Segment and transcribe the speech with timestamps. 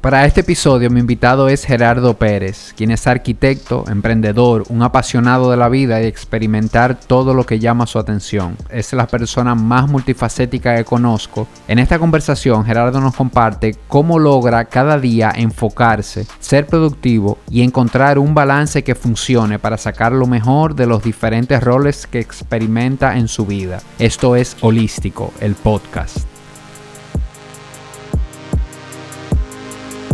[0.00, 5.58] Para este episodio mi invitado es Gerardo Pérez, quien es arquitecto, emprendedor, un apasionado de
[5.58, 8.56] la vida y experimentar todo lo que llama su atención.
[8.70, 11.46] Es la persona más multifacética que conozco.
[11.68, 18.18] En esta conversación Gerardo nos comparte cómo logra cada día enfocarse, ser productivo y encontrar
[18.18, 23.28] un balance que funcione para sacar lo mejor de los diferentes roles que experimenta en
[23.28, 23.82] su vida.
[23.98, 26.29] Esto es Holístico, el podcast.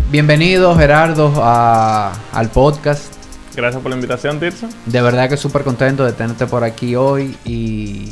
[0.09, 3.13] Bienvenido Gerardo al podcast.
[3.57, 4.69] Gracias por la invitación, Tirso.
[4.87, 8.09] De verdad que súper contento de tenerte por aquí hoy y...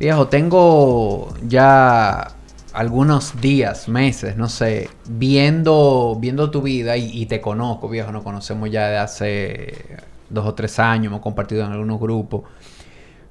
[0.00, 2.32] Viejo, tengo ya
[2.72, 8.24] algunos días, meses, no sé, viendo, viendo tu vida y, y, te conozco, viejo, nos
[8.24, 9.98] conocemos ya de hace
[10.30, 12.42] dos o tres años, hemos compartido en algunos grupos.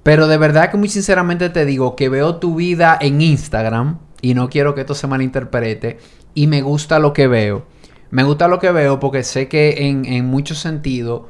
[0.03, 4.35] Pero de verdad que muy sinceramente te digo que veo tu vida en Instagram y
[4.35, 5.99] no quiero que esto se malinterprete
[6.33, 7.65] y me gusta lo que veo.
[8.11, 11.23] Me gusta lo que veo porque sé que en, en muchos sentidos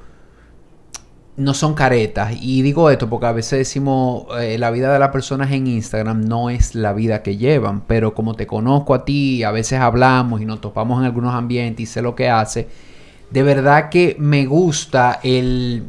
[1.35, 2.35] no son caretas.
[2.39, 6.25] Y digo esto porque a veces decimos eh, la vida de las personas en Instagram
[6.25, 7.81] no es la vida que llevan.
[7.81, 11.83] Pero como te conozco a ti, a veces hablamos y nos topamos en algunos ambientes
[11.83, 12.67] y sé lo que hace.
[13.31, 15.85] De verdad que me gusta el,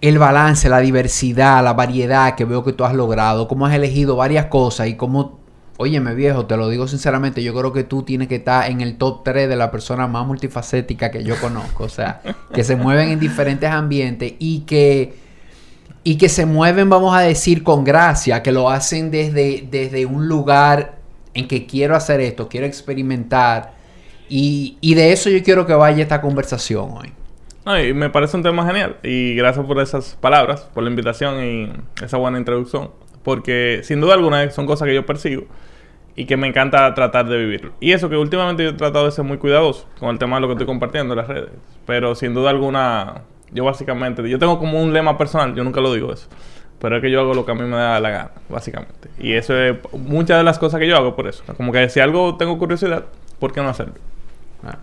[0.00, 3.48] el balance, la diversidad, la variedad que veo que tú has logrado.
[3.48, 5.43] Cómo has elegido varias cosas y cómo
[5.76, 8.96] Óyeme viejo, te lo digo sinceramente, yo creo que tú tienes que estar en el
[8.96, 11.84] top 3 de la persona más multifacética que yo conozco.
[11.84, 12.20] O sea,
[12.52, 15.14] que se mueven en diferentes ambientes y que,
[16.04, 20.28] y que se mueven, vamos a decir, con gracia, que lo hacen desde, desde un
[20.28, 20.98] lugar
[21.34, 23.74] en que quiero hacer esto, quiero experimentar.
[24.28, 27.12] Y, y de eso yo quiero que vaya esta conversación hoy.
[27.64, 28.98] No, y me parece un tema genial.
[29.02, 31.72] Y gracias por esas palabras, por la invitación y
[32.04, 32.90] esa buena introducción.
[33.24, 35.44] Porque sin duda alguna son cosas que yo persigo
[36.16, 37.72] y que me encanta tratar de vivirlo.
[37.80, 40.42] Y eso que últimamente yo he tratado de ser muy cuidadoso con el tema de
[40.42, 41.50] lo que estoy compartiendo en las redes.
[41.86, 45.92] Pero sin duda alguna, yo básicamente, yo tengo como un lema personal, yo nunca lo
[45.92, 46.28] digo eso.
[46.80, 49.08] Pero es que yo hago lo que a mí me da la gana, básicamente.
[49.18, 51.42] Y eso es muchas de las cosas que yo hago por eso.
[51.56, 53.06] Como que si algo tengo curiosidad,
[53.38, 53.94] ¿por qué no hacerlo?
[54.62, 54.78] Ah.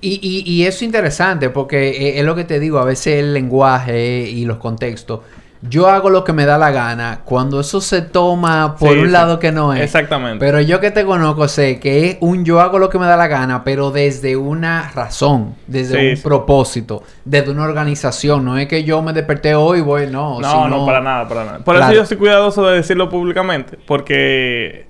[0.00, 3.34] Y, y, y, eso es interesante porque es lo que te digo, a veces el
[3.34, 5.20] lenguaje y los contextos
[5.62, 7.20] yo hago lo que me da la gana.
[7.24, 9.80] Cuando eso se toma por un lado que no es.
[9.80, 10.44] Exactamente.
[10.44, 13.16] Pero yo que te conozco sé que es un yo hago lo que me da
[13.16, 18.44] la gana, pero desde una razón, desde un propósito, desde una organización.
[18.44, 20.40] No es que yo me desperté hoy y voy, no.
[20.40, 21.58] No, no, para nada, para nada.
[21.60, 24.86] Por eso yo soy cuidadoso de decirlo públicamente, porque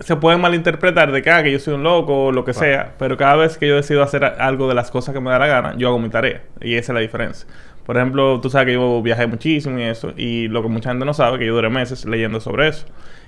[0.00, 2.92] se puede malinterpretar de que, ah, que yo soy un loco o lo que sea,
[2.98, 5.46] pero cada vez que yo decido hacer algo de las cosas que me da la
[5.46, 6.42] gana, yo hago mi tarea.
[6.60, 7.48] Y esa es la diferencia.
[7.90, 11.04] Por ejemplo, tú sabes que yo viajé muchísimo y eso, y lo que mucha gente
[11.04, 12.86] no sabe, que yo duré meses leyendo sobre eso.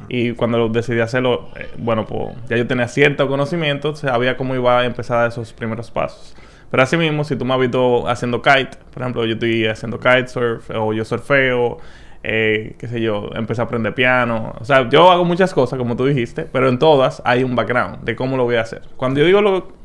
[0.09, 4.79] Y cuando decidí hacerlo, eh, bueno, pues ya yo tenía cierto conocimiento, sabía cómo iba
[4.79, 6.37] a empezar esos primeros pasos.
[6.71, 9.99] Pero así mismo, si tú me has visto haciendo kite, por ejemplo, yo estoy haciendo
[9.99, 11.79] kitesurf, o yo surfeo,
[12.23, 14.55] eh, qué sé yo, empecé a aprender piano.
[14.61, 18.05] O sea, yo hago muchas cosas, como tú dijiste, pero en todas hay un background
[18.05, 18.83] de cómo lo voy a hacer.
[18.97, 19.82] Cuando yo digo lo,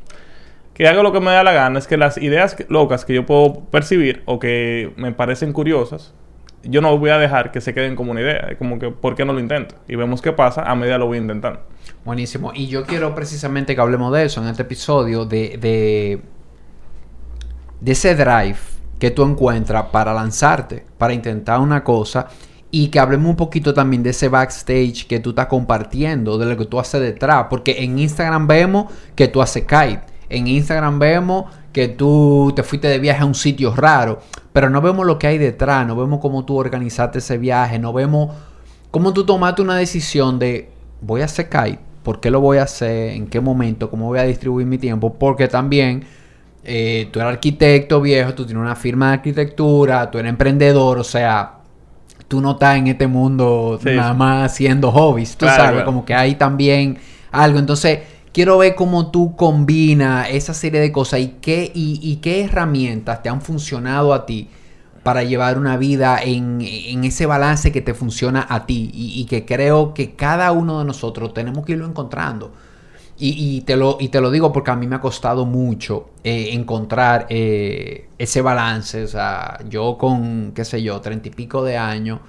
[0.77, 3.25] que hago lo que me da la gana es que las ideas locas que yo
[3.25, 6.13] puedo percibir o que me parecen curiosas,
[6.61, 8.55] yo no voy a dejar que se queden como una idea.
[8.59, 9.73] Como que, ¿por qué no lo intento?
[9.87, 11.61] Y vemos qué pasa a medida lo voy intentando.
[12.05, 12.51] Buenísimo.
[12.53, 16.21] Y yo quiero precisamente que hablemos de eso en este episodio, de, de,
[17.81, 18.59] de ese drive
[18.99, 22.27] que tú encuentras para lanzarte, para intentar una cosa.
[22.69, 26.55] Y que hablemos un poquito también de ese backstage que tú estás compartiendo, de lo
[26.55, 27.47] que tú haces detrás.
[27.49, 32.87] Porque en Instagram vemos que tú haces kite en Instagram vemos que tú te fuiste
[32.87, 34.19] de viaje a un sitio raro,
[34.51, 37.93] pero no vemos lo que hay detrás, no vemos cómo tú organizaste ese viaje, no
[37.93, 38.35] vemos
[38.91, 40.69] cómo tú tomaste una decisión de
[41.01, 44.19] voy a hacer kite, por qué lo voy a hacer, en qué momento, cómo voy
[44.19, 46.05] a distribuir mi tiempo, porque también
[46.63, 51.03] eh, tú eres arquitecto viejo, tú tienes una firma de arquitectura, tú eres emprendedor, o
[51.03, 51.57] sea,
[52.27, 56.35] tú no estás en este mundo nada más haciendo hobbies, tú sabes, como que hay
[56.35, 56.97] también
[57.31, 57.99] algo, entonces
[58.37, 63.29] quiero ver cómo tú combinas esa serie de cosas y qué, y, qué herramientas te
[63.29, 64.47] han funcionado a ti
[65.01, 69.95] para llevar una vida en, ese balance que te funciona a ti y, que creo
[69.95, 72.53] que cada uno de nosotros tenemos que irlo encontrando.
[73.17, 76.49] Y, te, lo, y te lo digo porque a mí me ha costado mucho eh,
[76.51, 79.03] encontrar eh, ese balance.
[79.03, 82.19] O sea, yo con, qué sé yo, treinta y pico de años,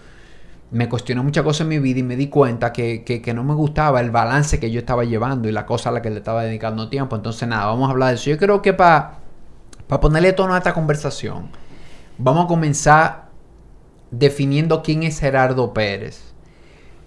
[0.70, 3.54] me cuestioné muchas cosas en mi vida y me di cuenta que, que, no me
[3.54, 6.44] gustaba el balance que yo estaba llevando y la cosa a la que le estaba
[6.44, 7.16] dedicando tiempo.
[7.16, 8.30] Entonces, nada, vamos a hablar de eso.
[8.30, 9.20] Yo creo que para
[10.00, 11.50] ponerle tono a esta conversación,
[12.18, 13.28] vamos a comenzar
[14.10, 16.32] definiendo quién es Gerardo Pérez.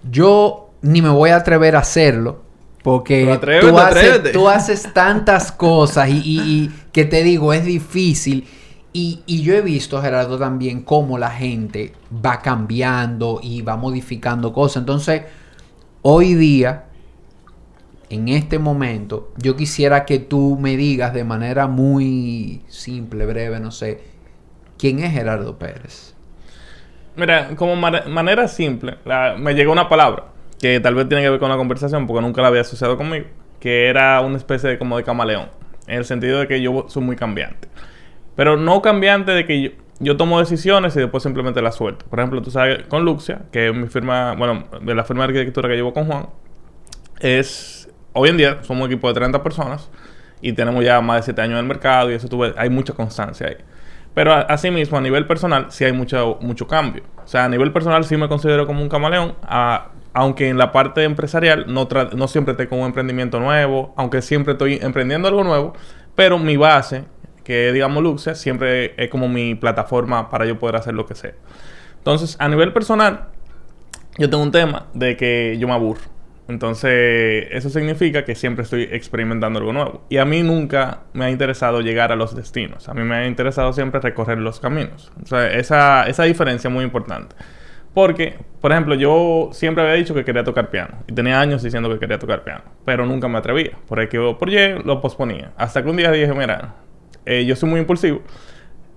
[0.09, 2.41] Yo ni me voy a atrever a hacerlo,
[2.83, 8.47] Porque tú, haces, tú, haces, tantas cosas y, que te digo, es difícil.
[8.93, 14.51] Y, y, yo he visto, Gerardo, también cómo la gente va cambiando y va modificando
[14.51, 14.81] cosas.
[14.81, 15.23] Entonces,
[16.01, 16.85] hoy día,
[18.09, 23.71] en este momento, yo quisiera que tú me digas de manera muy simple, breve, no
[23.71, 24.01] sé,
[24.77, 26.13] ¿quién es Gerardo Pérez?
[27.15, 28.97] Mira, como manera simple,
[29.37, 30.25] me llegó una palabra
[30.59, 33.27] que tal vez tiene que ver con la conversación porque nunca la había asociado conmigo,
[33.59, 35.49] que era una especie de como de camaleón,
[35.87, 37.69] en el sentido de que yo soy muy cambiante.
[38.35, 42.05] Pero no cambiante de que yo, tomo decisiones y después simplemente las suelto.
[42.09, 45.33] Por ejemplo, tú sabes, con Luxia, que es mi firma, bueno, de la firma de
[45.33, 46.27] arquitectura que llevo con Juan,
[47.19, 49.91] es, hoy en día somos un equipo de 30 personas
[50.41, 52.93] y tenemos ya más de 7 años en el mercado y eso tuve, hay mucha
[52.93, 53.57] constancia ahí.
[54.13, 57.03] Pero asimismo, a nivel personal, sí hay mucho, mucho cambio.
[57.23, 59.35] O sea, a nivel personal sí me considero como un camaleón.
[59.43, 64.53] A, aunque en la parte empresarial no, no siempre con un emprendimiento nuevo, aunque siempre
[64.53, 65.73] estoy emprendiendo algo nuevo,
[66.15, 67.05] pero mi base,
[67.43, 71.33] que digamos Luxia, siempre es como mi plataforma para yo poder hacer lo que sea.
[71.97, 73.27] Entonces, a nivel personal,
[74.17, 76.01] yo tengo un tema de que yo me aburro.
[76.47, 80.01] Entonces, eso significa que siempre estoy experimentando algo nuevo.
[80.09, 82.89] Y a mí nunca me ha interesado llegar a los destinos.
[82.89, 85.11] A mí me ha interesado siempre recorrer los caminos.
[85.23, 87.35] O sea, esa, esa diferencia es muy importante.
[87.93, 90.95] Porque, por ejemplo, yo siempre había dicho que quería tocar piano.
[91.07, 92.63] Y tenía años diciendo que quería tocar piano.
[92.85, 93.77] Pero nunca me atrevía.
[93.87, 95.51] Por el que por Y lo posponía.
[95.55, 96.75] Hasta que un día dije, mira,
[97.25, 98.21] eh, yo soy muy impulsivo.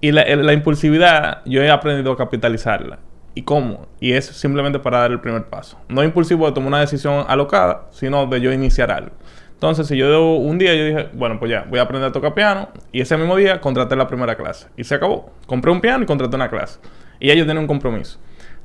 [0.00, 2.99] Y la, la, impulsividad, yo he aprendido a capitalizarla.
[3.35, 3.87] ¿Y cómo?
[4.00, 5.79] Y es simplemente para dar el primer paso.
[5.88, 9.12] No impulsivo de tomar una decisión alocada, sino de yo iniciar algo.
[9.55, 12.35] Entonces, si yo un día yo dije, bueno, pues ya, voy a aprender a tocar
[12.35, 12.69] piano.
[12.93, 14.67] Y ese mismo día contraté la primera clase.
[14.77, 15.32] Y se acabó.
[15.47, 16.81] Compré un piano y contraté una clase.
[17.19, 18.19] Y ya yo tenía un compromiso.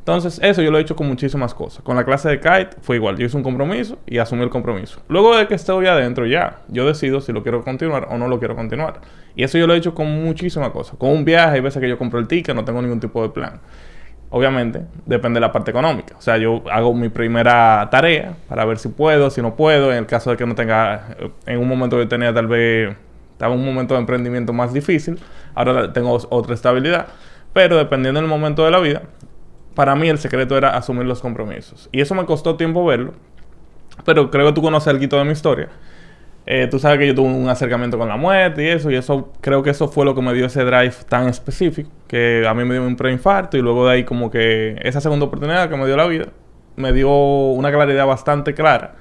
[0.09, 1.83] Entonces, eso yo lo he hecho con muchísimas cosas.
[1.83, 3.15] Con la clase de kite fue igual.
[3.15, 4.99] Yo hice un compromiso y asumí el compromiso.
[5.07, 8.39] Luego de que estoy adentro, ya, yo decido si lo quiero continuar o no lo
[8.39, 9.01] quiero continuar.
[9.35, 10.97] Y eso yo lo he hecho con muchísimas cosas.
[10.97, 13.29] Con un viaje, hay veces que yo compro el ticket, no tengo ningún tipo de
[13.29, 13.61] plan.
[14.31, 16.15] Obviamente, depende de la parte económica.
[16.17, 19.91] O sea, yo hago mi primera tarea para ver si puedo, si no puedo.
[19.91, 22.95] En el caso de que no tenga, en un momento que tenía tal vez,
[23.33, 25.19] estaba un momento de emprendimiento más difícil.
[25.53, 27.09] Ahora tengo otra estabilidad.
[27.53, 29.03] Pero dependiendo del momento de la vida,
[29.79, 31.87] para mí el secreto era asumir los compromisos.
[31.93, 33.13] Y eso me costó tiempo verlo.
[34.03, 35.69] Pero creo que tú conoces algo de mi historia.
[36.45, 39.31] Eh, tú sabes que yo tuve un acercamiento con la muerte y eso, y eso
[39.39, 42.65] creo que eso fue lo que me dio ese drive tan específico, que a mí
[42.65, 45.85] me dio un preinfarto y luego de ahí como que esa segunda oportunidad que me
[45.85, 46.25] dio la vida,
[46.75, 48.95] me dio una claridad bastante clara,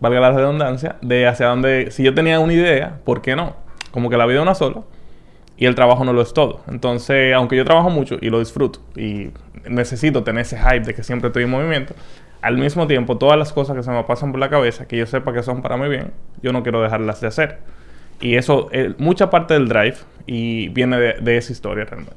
[0.00, 3.54] valga la redundancia, de hacia dónde, si yo tenía una idea, ¿por qué no?
[3.92, 4.82] Como que la vida es una sola
[5.60, 6.62] y el trabajo no lo es todo.
[6.68, 9.28] Entonces, aunque yo trabajo mucho y lo disfruto y
[9.68, 11.94] necesito tener ese hype de que siempre estoy en movimiento,
[12.40, 15.06] al mismo tiempo todas las cosas que se me pasan por la cabeza, que yo
[15.06, 16.12] sepa que son para mi bien,
[16.42, 17.58] yo no quiero dejarlas de hacer.
[18.22, 19.96] Y eso, eh, mucha parte del drive
[20.26, 22.16] y viene de, esa historia realmente.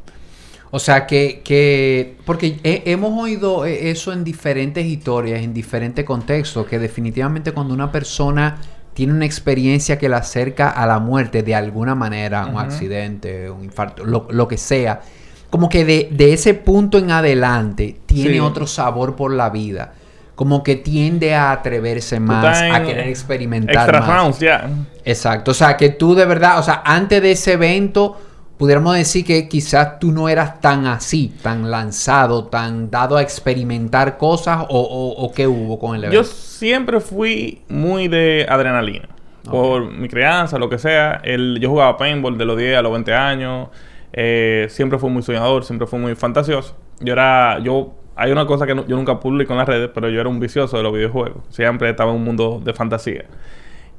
[0.71, 6.65] O sea, que, que porque hemos oído eh, eso en diferentes historias, en diferentes contextos,
[6.65, 8.57] que definitivamente cuando una persona
[8.93, 13.63] tiene una experiencia que la acerca a la muerte de alguna manera, un accidente, un
[13.63, 15.01] infarto, lo, que sea,
[15.49, 19.93] como que de, ese punto en adelante tiene otro sabor por la vida.
[20.35, 24.39] Como que tiende a atreverse más, a querer experimentar más.
[24.39, 24.67] ya.
[25.05, 25.51] Exacto.
[25.51, 28.17] O sea, que tú de verdad, o sea, antes de ese evento,
[28.57, 34.17] pudiéramos decir que quizás tú no eras tan así, tan lanzado, tan dado a experimentar
[34.17, 36.29] cosas, o, o, qué hubo con el evento
[36.63, 39.10] siempre fui muy de adrenalina.
[39.43, 41.19] Por mi crianza, lo que sea.
[41.22, 43.67] El, yo jugaba paintball de los 10 a los 20 años.
[44.13, 46.77] Eh, siempre fui muy soñador, siempre fui muy fantasioso.
[47.01, 47.60] Yo era...
[47.60, 50.39] Yo, hay una cosa que yo nunca publico en las redes, pero yo era un
[50.39, 51.43] vicioso de los videojuegos.
[51.50, 53.25] Siempre estaba en un mundo de fantasía.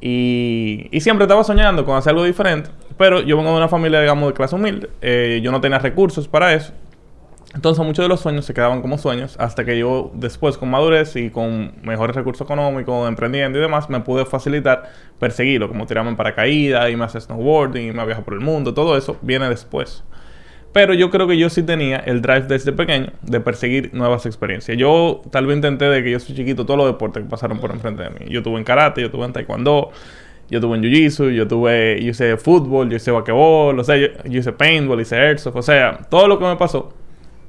[0.00, 2.70] Y, y, siempre estaba soñando con hacer algo diferente.
[2.96, 4.88] Pero yo vengo de una familia, digamos, de clase humilde.
[5.02, 6.72] Eh, yo no tenía recursos para eso.
[7.54, 11.14] Entonces muchos de los sueños se quedaban como sueños hasta que yo después con madurez
[11.14, 16.16] y con mejores recursos económicos, emprendiendo y demás, me pude facilitar perseguirlo, como tirarme en
[16.16, 20.02] paracaídas, y más snowboarding, y más viajar por el mundo, todo eso viene después.
[20.72, 24.76] Pero yo creo que yo sí tenía el drive desde pequeño de perseguir nuevas experiencias.
[24.76, 27.70] Yo tal vez intenté de que yo soy chiquito todos los deportes que pasaron por
[27.70, 28.26] enfrente de mí.
[28.28, 29.92] Yo tuve en karate, yo tuve en taekwondo,
[30.50, 34.52] yo tuve en jiu-jitsu, yo tuve, yo hice fútbol, yo hice basquetbol, yo, yo hice
[34.52, 36.92] paintball, hice airsoft, o sea, todo lo que me pasó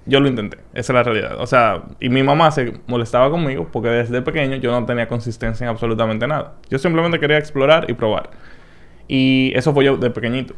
[0.05, 1.39] yo lo intenté, esa es la realidad.
[1.39, 5.65] O sea, y mi mamá se molestaba conmigo porque desde pequeño yo no tenía consistencia
[5.65, 6.53] en absolutamente nada.
[6.69, 8.29] Yo simplemente quería explorar y probar.
[9.07, 10.53] Y eso fue yo de pequeñito.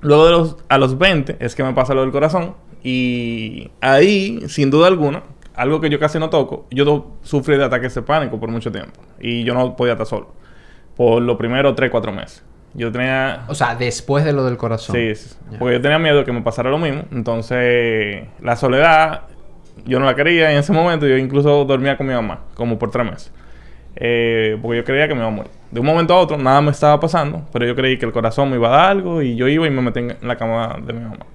[0.00, 2.54] Luego de los, a los 20 es que me pasa lo del corazón.
[2.82, 5.22] Y ahí, sin duda alguna,
[5.54, 9.00] algo que yo casi no toco, yo sufrí de ataques de pánico por mucho tiempo.
[9.20, 10.32] Y yo no podía estar solo.
[10.96, 12.44] Por los primeros 3, 4 meses.
[12.74, 13.44] Yo tenía...
[13.48, 14.96] O sea, después de lo del corazón.
[14.96, 15.36] Sí, sí.
[15.58, 17.04] porque yo tenía miedo de que me pasara lo mismo.
[17.12, 19.22] Entonces, la soledad,
[19.84, 21.06] yo no la quería en ese momento.
[21.06, 23.32] Yo incluso dormía con mi mamá, como por tres meses.
[23.96, 25.50] Eh, porque yo creía que me iba a morir.
[25.70, 28.50] De un momento a otro, nada me estaba pasando, pero yo creí que el corazón
[28.50, 30.92] me iba a dar algo y yo iba y me metí en la cama de
[30.92, 31.26] mi mamá.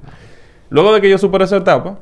[0.70, 1.98] Luego de que yo superé esa etapa,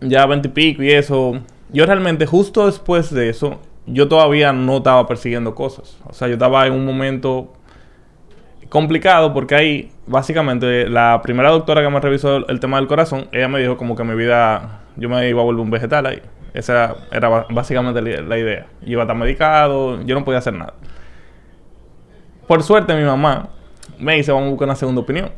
[0.00, 1.40] ya veinte y pico y eso,
[1.70, 5.98] yo realmente justo después de eso, yo todavía no estaba persiguiendo cosas.
[6.06, 7.52] O sea, yo estaba en un momento
[8.68, 13.48] complicado porque ahí, básicamente, la primera doctora que me revisó el, tema del corazón, ella
[13.48, 16.22] me dijo como que mi vida, yo me iba a volver un vegetal ahí.
[16.54, 18.66] Esa era básicamente la idea.
[18.82, 20.74] Yo iba a estar medicado, yo no podía hacer nada.
[22.46, 23.48] Por suerte, mi mamá
[23.98, 25.30] me dice, vamos a buscar una segunda opinión.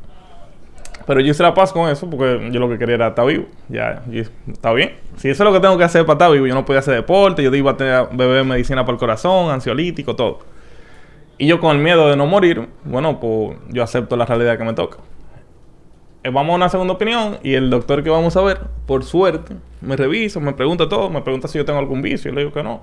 [1.06, 3.46] Pero yo hice la paz con eso porque yo lo que quería era estar vivo.
[3.68, 4.02] Ya,
[4.50, 4.96] está bien.
[5.16, 6.94] Si eso es lo que tengo que hacer para estar vivo, yo no podía hacer
[6.94, 10.40] deporte, yo iba a beber medicina para el corazón, ansiolítico, todo.
[11.38, 14.64] Y yo con el miedo de no morir, bueno, pues yo acepto la realidad que
[14.64, 14.98] me toca.
[16.24, 19.54] Eh, vamos a una segunda opinión y el doctor que vamos a ver, por suerte,
[19.80, 22.52] me revisa, me pregunta todo, me pregunta si yo tengo algún vicio, y le digo
[22.52, 22.82] que no.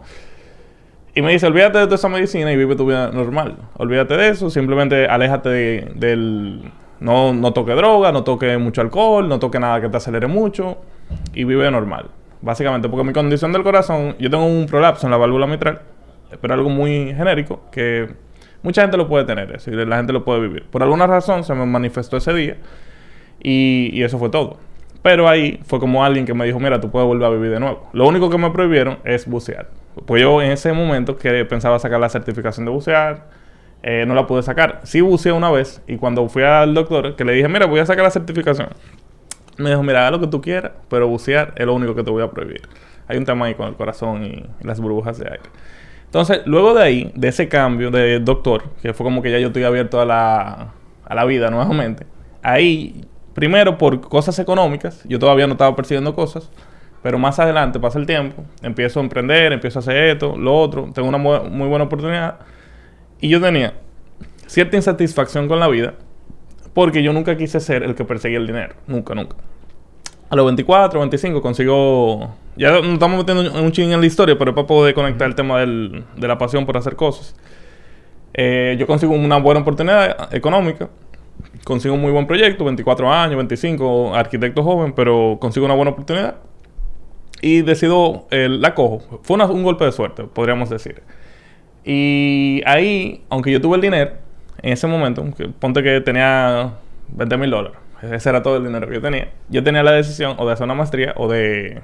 [1.13, 3.57] Y me dice, olvídate de toda esa medicina y vive tu vida normal.
[3.77, 6.71] Olvídate de eso, simplemente aléjate del...
[7.03, 10.77] No, no toque droga, no toque mucho alcohol, no toque nada que te acelere mucho
[11.33, 12.09] y vive normal.
[12.41, 15.81] Básicamente, porque mi condición del corazón, yo tengo un prolapso en la válvula mitral,
[16.39, 18.07] pero algo muy genérico que
[18.61, 20.63] mucha gente lo puede tener, es decir, la gente lo puede vivir.
[20.71, 22.55] Por alguna razón se me manifestó ese día
[23.41, 24.55] y, eso fue todo.
[25.01, 27.59] Pero ahí fue como alguien que me dijo, mira, tú puedes volver a vivir de
[27.59, 27.89] nuevo.
[27.91, 29.67] Lo único que me prohibieron es bucear.
[30.05, 33.42] Pues yo en ese momento que pensaba sacar la certificación de bucear,
[33.83, 34.81] eh, no la pude sacar.
[34.83, 37.85] Sí buceé una vez y cuando fui al doctor, que le dije, mira, voy a
[37.85, 38.69] sacar la certificación.
[39.57, 42.09] Me dijo, mira, haz lo que tú quieras, pero bucear es lo único que te
[42.09, 42.61] voy a prohibir.
[43.07, 45.43] Hay un tema ahí con el corazón y las burbujas de aire.
[46.05, 49.47] Entonces, luego de ahí, de ese cambio de doctor, que fue como que ya yo
[49.47, 50.73] estoy abierto a la,
[51.05, 52.07] a la vida nuevamente,
[52.41, 55.03] ahí Primero, por cosas económicas.
[55.05, 56.49] Yo todavía no estaba persiguiendo cosas.
[57.01, 58.43] Pero más adelante pasa el tiempo.
[58.61, 60.89] Empiezo a emprender, empiezo a hacer esto, lo otro.
[60.93, 62.39] Tengo una muy, buena oportunidad.
[63.19, 63.73] Y yo tenía
[64.47, 65.95] cierta insatisfacción con la vida.
[66.73, 68.75] Porque yo nunca quise ser el que perseguía el dinero.
[68.87, 69.35] Nunca, nunca.
[70.29, 72.35] A los 24, 25 consigo...
[72.55, 75.35] Ya nos estamos metiendo un ching en la historia, pero es para poder conectar el
[75.35, 77.35] tema de la pasión por hacer cosas.
[78.33, 80.89] Eh, yo consigo una buena oportunidad económica
[81.63, 86.35] consigo un muy buen proyecto, 24 años, 25, arquitecto joven, pero consigo una buena oportunidad.
[87.41, 89.19] Y decido, eh, la cojo.
[89.23, 91.03] Fue un golpe de suerte, podríamos decir.
[91.83, 94.11] Y ahí, aunque yo tuve el dinero,
[94.61, 95.25] en ese momento,
[95.59, 96.73] ponte que tenía
[97.09, 100.35] 20 mil dólares, ese era todo el dinero que yo tenía, yo tenía la decisión
[100.37, 101.81] o de hacer una maestría o de...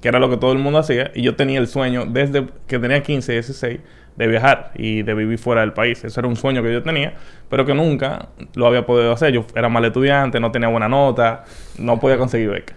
[0.00, 2.78] que era lo que todo el mundo hacía, y yo tenía el sueño desde que
[2.78, 3.80] tenía 15, 16
[4.16, 6.02] de viajar y de vivir fuera del país.
[6.02, 7.14] Eso era un sueño que yo tenía,
[7.50, 9.32] pero que nunca lo había podido hacer.
[9.32, 11.44] Yo era mal estudiante, no tenía buena nota,
[11.78, 12.74] no podía conseguir beca.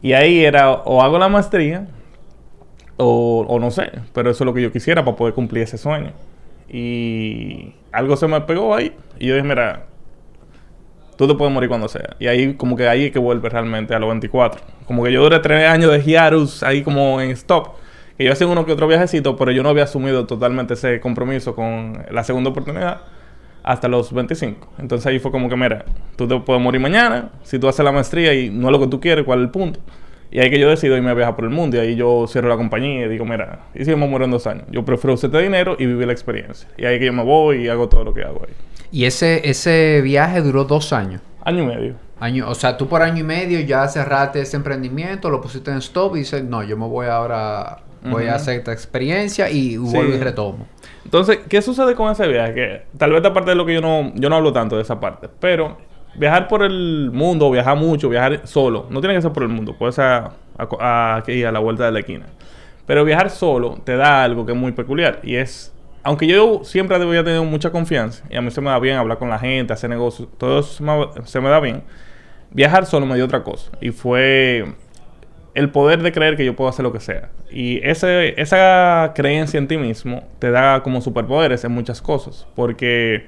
[0.00, 1.88] Y ahí era o hago la maestría
[3.00, 6.12] o, no sé, pero eso es lo que yo quisiera para poder cumplir ese sueño.
[6.68, 9.86] Y algo se me pegó ahí y yo dije, mira,
[11.16, 12.16] tú te puedes morir cuando sea.
[12.18, 14.60] Y ahí como que ahí es que vuelve realmente a los 24.
[14.86, 17.80] Como que yo duré tres años de hiatus ahí como en stop
[18.20, 21.54] que yo hacía uno que otro viajecito, pero yo no había asumido totalmente ese compromiso
[21.54, 23.00] con la segunda oportunidad
[23.62, 24.74] hasta los 25.
[24.78, 27.92] Entonces ahí fue como que, mira, tú te puedes morir mañana, si tú haces la
[27.92, 29.80] maestría y no es lo que tú quieres, ¿cuál es el punto?
[30.30, 32.48] Y ahí que yo decido irme a viajar por el mundo y ahí yo cierro
[32.48, 35.30] la compañía y digo, mira, y si me muero en dos años, yo prefiero usted
[35.30, 36.68] dinero y vivir la experiencia.
[36.76, 38.54] Y ahí que yo me voy y hago todo lo que hago ahí.
[38.92, 41.20] ¿Y ese, ese viaje duró dos años?
[41.42, 41.94] Año y medio.
[42.20, 45.78] Año, o sea, tú por año y medio ya cerraste ese emprendimiento, lo pusiste en
[45.78, 50.14] stop y dices, no, yo me voy ahora Voy a hacer esta experiencia y vuelvo
[50.14, 50.66] y retomo.
[51.04, 52.54] Entonces, ¿qué sucede con ese viaje?
[52.54, 55.00] Que tal vez aparte de lo que yo no, yo no hablo tanto de esa
[55.00, 55.78] parte, pero
[56.14, 59.76] viajar por el mundo, viajar mucho, viajar solo, no tiene que ser por el mundo,
[59.76, 60.24] puede ser
[60.56, 62.26] aquí a la vuelta de la esquina.
[62.86, 66.96] Pero viajar solo te da algo que es muy peculiar y es, aunque yo siempre
[66.96, 69.72] había tenido mucha confianza y a mí se me da bien hablar con la gente,
[69.72, 71.82] hacer negocios, todo eso se me, se me da bien,
[72.50, 74.74] viajar solo me dio otra cosa y fue
[75.54, 77.30] el poder de creer que yo puedo hacer lo que sea.
[77.50, 82.46] Y ese, esa creencia en ti mismo te da como superpoderes en muchas cosas.
[82.54, 83.26] Porque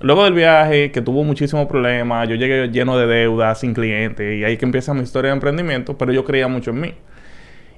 [0.00, 4.44] luego del viaje, que tuvo muchísimos problemas, yo llegué lleno de deudas, sin clientes, y
[4.44, 6.94] ahí que empieza mi historia de emprendimiento, pero yo creía mucho en mí.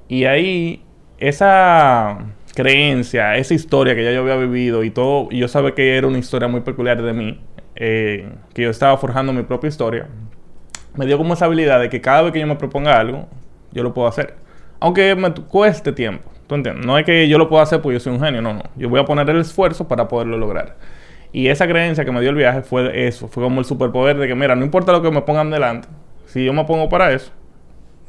[0.09, 0.83] Y ahí
[1.19, 2.19] esa
[2.55, 6.19] creencia, esa historia que ya yo había vivido y todo, yo sabía que era una
[6.19, 7.41] historia muy peculiar de mí,
[7.77, 10.09] eh, que yo estaba forjando mi propia historia,
[10.97, 13.29] me dio como esa habilidad de que cada vez que yo me proponga algo,
[13.73, 14.35] yo lo puedo hacer.
[14.81, 16.31] Aunque me cueste tiempo.
[16.47, 16.85] ¿Tú entiendes?
[16.85, 18.63] No es que yo lo pueda hacer porque yo soy un genio, no, no.
[18.77, 20.75] Yo voy a poner el esfuerzo para poderlo lograr.
[21.33, 24.27] Y esa creencia que me dio el viaje fue eso, fue como el superpoder de
[24.27, 25.89] que, mira, no importa lo que me pongan delante,
[26.27, 27.33] si yo me pongo para eso,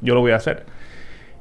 [0.02, 0.66] yo lo voy a hacer.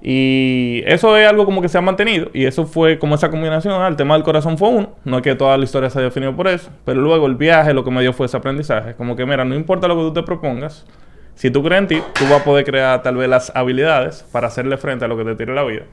[0.02, 2.30] Y eso es algo como que se ha mantenido.
[2.32, 3.84] Y eso fue como esa combinación.
[3.84, 4.96] el tema del corazón fue uno.
[5.04, 6.70] No es que toda la historia se haya definido por eso.
[6.84, 8.94] Pero luego el viaje lo que me dio fue ese aprendizaje.
[8.94, 10.86] Como que, mira, no importa lo que tú te propongas.
[11.34, 14.48] Si tú crees en ti, tú vas a poder crear tal vez las habilidades para
[14.48, 15.84] hacerle frente a lo que te tire la vida.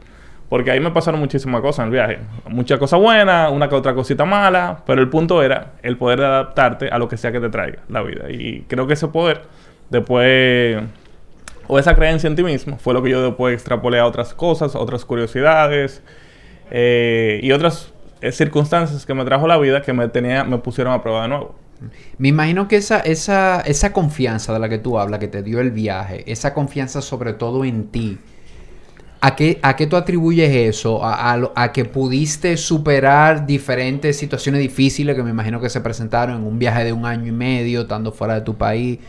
[0.50, 2.20] Porque ahí me pasaron muchísimas cosas en el viaje.
[2.48, 4.84] Muchas cosas buenas, una que otra cosita mala.
[4.86, 7.80] Pero el punto era el poder de adaptarte a lo que sea que te traiga
[7.90, 8.30] la vida.
[8.30, 9.42] Y creo que ese poder,
[9.90, 10.84] después
[11.68, 14.76] o esa creencia en ti mismo fue lo que yo después extrapolé a otras cosas,
[14.76, 16.02] otras curiosidades
[16.72, 20.94] eh, y otras eh, circunstancias que me trajo la vida que me tenía, me pusieron
[20.94, 21.56] a prueba de nuevo.
[22.18, 25.60] Me imagino que esa, esa, esa confianza de la que tú hablas, que te dio
[25.60, 28.18] el viaje, esa confianza sobre todo en ti,
[29.22, 31.04] ¿a qué, a qué tú atribuyes eso?
[31.04, 36.38] A, a, a, que pudiste superar diferentes situaciones difíciles que me imagino que se presentaron
[36.38, 39.00] en un viaje de un año y medio, estando fuera de tu país.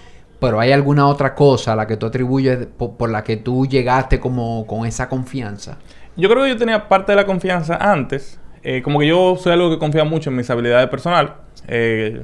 [0.41, 4.21] Pero ¿hay alguna otra cosa a la que tú atribuyes por, la que tú llegaste
[4.21, 5.79] como con esa confianza?
[6.17, 8.39] Yo creo que yo tenía parte de la confianza antes.
[8.63, 11.33] Eh, como que yo soy algo que confía mucho en mis habilidades personales.
[11.67, 12.23] Eh,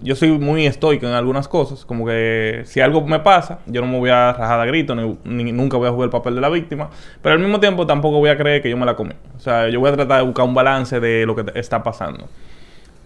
[0.00, 1.84] yo soy muy estoico en algunas cosas.
[1.84, 5.52] Como que si algo me pasa, yo no me voy a rajar a grito, ni,
[5.52, 6.90] nunca voy a jugar el papel de la víctima.
[7.22, 9.14] Pero al mismo tiempo tampoco voy a creer que yo me la comí.
[9.36, 12.28] O sea, yo voy a tratar de buscar un balance de lo que está pasando.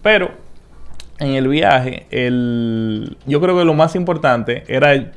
[0.01, 0.31] Pero
[1.19, 5.11] en el viaje, el, yo creo que lo más importante era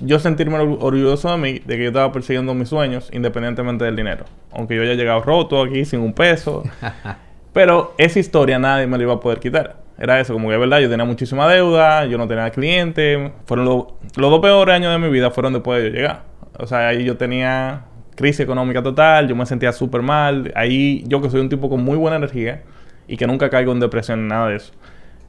[0.00, 4.24] yo sentirme orgulloso de mí, de que yo estaba persiguiendo mis sueños, independientemente del dinero.
[4.52, 6.64] Aunque yo haya llegado roto aquí sin un peso.
[7.56, 9.76] pero esa historia nadie me la iba a poder quitar.
[9.98, 13.32] Era eso, como que es verdad, yo tenía muchísima deuda, yo no tenía clientes.
[13.46, 16.24] Fueron los dos peores años de mi vida fueron después de yo llegar.
[16.58, 20.52] O sea, ahí yo tenía crisis económica total, yo me sentía súper mal.
[20.54, 22.62] Ahí yo que soy un tipo con muy buena energía
[23.08, 24.74] y que nunca caigo en depresión ni nada de eso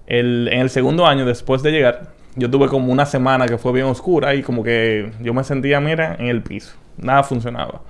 [0.07, 3.85] en el segundo año, después de llegar, yo tuve como una semana que fue bien
[3.85, 6.75] oscura y como que yo me sentía, mira, en el piso.
[6.97, 7.81] Nada funcionaba.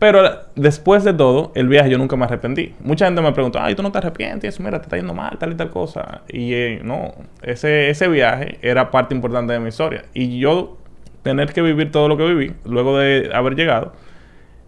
[0.00, 0.22] Pero
[0.56, 2.74] después de todo, el viaje yo nunca me arrepentí.
[2.80, 5.52] Mucha gente me preguntó, ay, tú no te arrepientes, mira, te está yendo mal, tal
[5.52, 6.22] y tal cosa.
[6.26, 10.06] Y eh, no, ese, ese viaje era parte importante de mi historia.
[10.14, 10.78] Y yo
[11.22, 13.92] tener que vivir todo lo que viví, luego de haber llegado,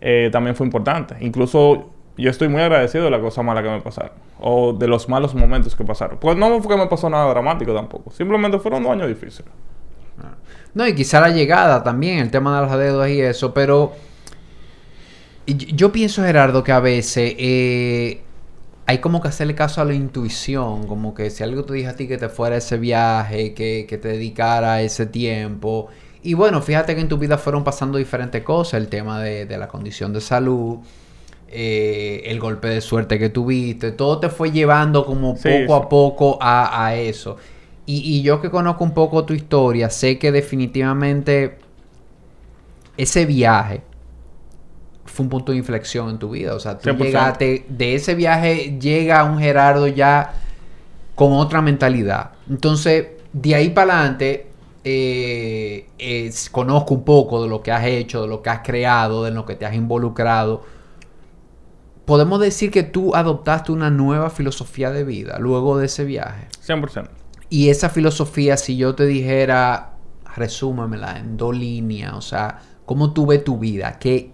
[0.03, 1.16] eh, también fue importante.
[1.21, 4.12] Incluso yo estoy muy agradecido de la cosa mala que me pasaron.
[4.38, 6.18] O de los malos momentos que pasaron.
[6.18, 8.11] Pues no fue que me pasó nada dramático tampoco.
[8.11, 9.51] Simplemente fueron dos años difíciles.
[10.23, 10.35] Ah.
[10.75, 13.95] No, y quizá la llegada también, el tema de las deudas y eso, pero
[15.46, 18.22] yo pienso, Gerardo, que a veces eh,
[18.87, 21.96] hay como que hacerle caso a la intuición, como que si algo te dije a
[21.96, 25.88] ti que te fuera ese viaje, que, que te dedicara ese tiempo.
[26.22, 29.59] Y bueno, fíjate que en tu vida fueron pasando diferentes cosas, el tema de, de
[29.59, 30.78] la condición de salud,
[31.55, 36.38] eh, el golpe de suerte que tuviste, todo te fue llevando como poco a poco
[36.40, 37.37] a, eso.
[37.85, 41.59] Y, yo que conozco un poco tu historia, sé que definitivamente
[42.96, 43.83] ese viaje
[45.12, 46.55] fue un punto de inflexión en tu vida.
[46.55, 50.35] O sea, tú llegaste, de ese viaje llega un Gerardo ya
[51.14, 52.33] con otra mentalidad.
[52.48, 54.46] Entonces, de ahí para adelante,
[54.85, 55.87] eh,
[56.51, 59.44] conozco un poco de lo que has hecho, de lo que has creado, de lo
[59.44, 60.62] que te has involucrado
[62.05, 66.48] podemos decir que tú adoptaste una nueva filosofía de vida luego de ese viaje.
[66.66, 67.09] 100%.
[67.48, 69.92] Y esa filosofía, si yo te dijera,
[70.37, 73.98] resúmemela en dos líneas, o sea, ¿cómo tú ves tu vida?
[73.98, 74.31] ¿Qué,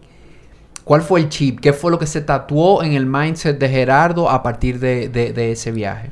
[0.88, 1.60] ¿Cuál fue el chip?
[1.60, 5.70] ¿Qué fue lo que se tatuó en el mindset de Gerardo a partir de, ese
[5.70, 6.10] viaje?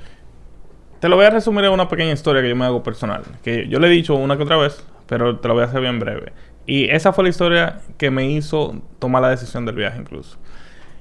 [1.01, 3.23] Te lo voy a resumir en una pequeña historia que yo me hago personal.
[3.43, 5.81] Que yo le he dicho una que otra vez, pero te lo voy a hacer
[5.81, 6.35] bien breve.
[6.67, 10.37] Y esa fue la historia que me hizo tomar la decisión del viaje incluso.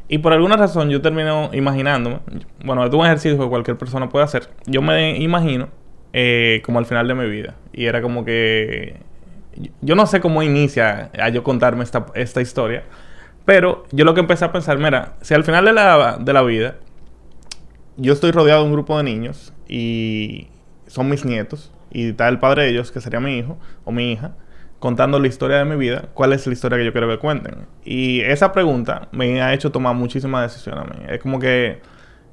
[0.08, 2.20] Y por alguna razón yo termino imaginándome,
[2.64, 5.68] bueno, es un ejercicio que cualquier persona puede hacer, yo me imagino
[6.14, 7.56] eh, como al final de mi vida.
[7.74, 9.02] Y era como que,
[9.82, 11.84] yo no sé cómo inicia a yo contarme
[12.14, 12.86] esta historia,
[13.46, 16.42] pero yo lo que empecé a pensar, mira, si al final de la, de la
[16.42, 16.76] vida
[17.98, 20.48] yo estoy rodeado de un grupo de niños y
[20.88, 24.12] son mis nietos, y está el padre de ellos, que sería mi hijo o mi
[24.12, 24.36] hija,
[24.80, 27.68] contando la historia de mi vida, ¿cuál es la historia que yo quiero que cuenten?
[27.86, 31.06] Y esa pregunta me ha hecho tomar muchísimas decisiones a mí.
[31.08, 31.80] Es como que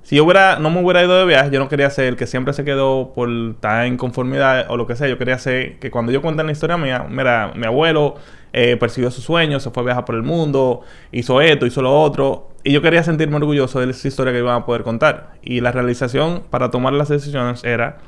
[0.02, 2.26] si yo hubiera, no me hubiera ido de viaje, yo no quería ser el que
[2.26, 5.08] siempre se quedó por estar en conformidad o lo que sea.
[5.08, 8.16] Yo quería ser que cuando yo cuente la historia mía, mira, mi abuelo
[8.52, 10.80] eh, persiguió sus sueños, se fue a viajar por el mundo,
[11.12, 12.48] hizo esto, hizo lo otro.
[12.64, 15.34] Y yo quería sentirme orgulloso de esa historia que iban a poder contar.
[15.42, 17.98] Y la realización para tomar las decisiones era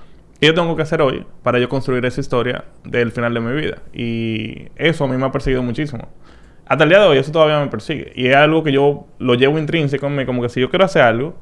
[0.41, 3.53] ¿Qué yo tengo que hacer hoy para yo construir esa historia del final de mi
[3.59, 3.79] vida?
[3.93, 6.09] Y eso a mí me ha perseguido muchísimo.
[6.67, 8.13] hasta el día de hoy eso todavía me persigue.
[8.15, 10.85] Y es algo que yo lo llevo intrínseco en mí, como que si yo quiero
[10.85, 11.35] hacer algo,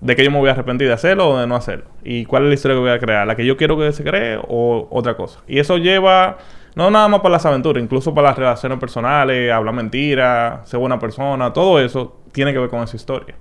[0.00, 1.86] ¿de qué yo me voy a arrepentir de hacerlo o de no hacerlo?
[2.02, 3.26] ¿Y cuál es la historia que voy a crear?
[3.26, 5.40] ¿La que yo quiero que se cree o otra cosa?
[5.46, 6.38] Y eso lleva,
[6.74, 10.98] no nada más para las aventuras, incluso para las relaciones personales, hablar mentiras, ser buena
[10.98, 13.34] persona, todo eso tiene que ver con esa historia.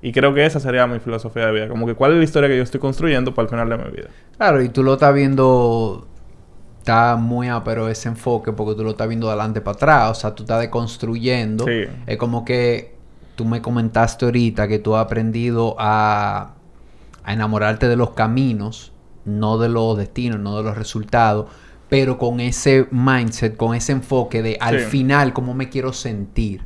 [0.00, 1.68] Y creo que esa sería mi filosofía de vida.
[1.68, 3.90] Como que cuál es la historia que yo estoy construyendo para el final de mi
[3.90, 4.08] vida.
[4.36, 6.08] Claro, y tú lo estás viendo...
[6.78, 10.10] Está muy pero ese enfoque porque tú lo estás viendo de adelante para atrás.
[10.10, 11.64] O sea, tú estás deconstruyendo.
[11.64, 11.84] Sí.
[12.08, 12.91] Es como que
[13.42, 16.52] tú me comentaste ahorita que tú has aprendido a,
[17.24, 18.92] a enamorarte de los caminos,
[19.24, 21.46] no de los destinos, no de los resultados,
[21.88, 24.84] pero con ese mindset, con ese enfoque de al Sí.
[24.86, 26.62] final cómo me quiero sentir,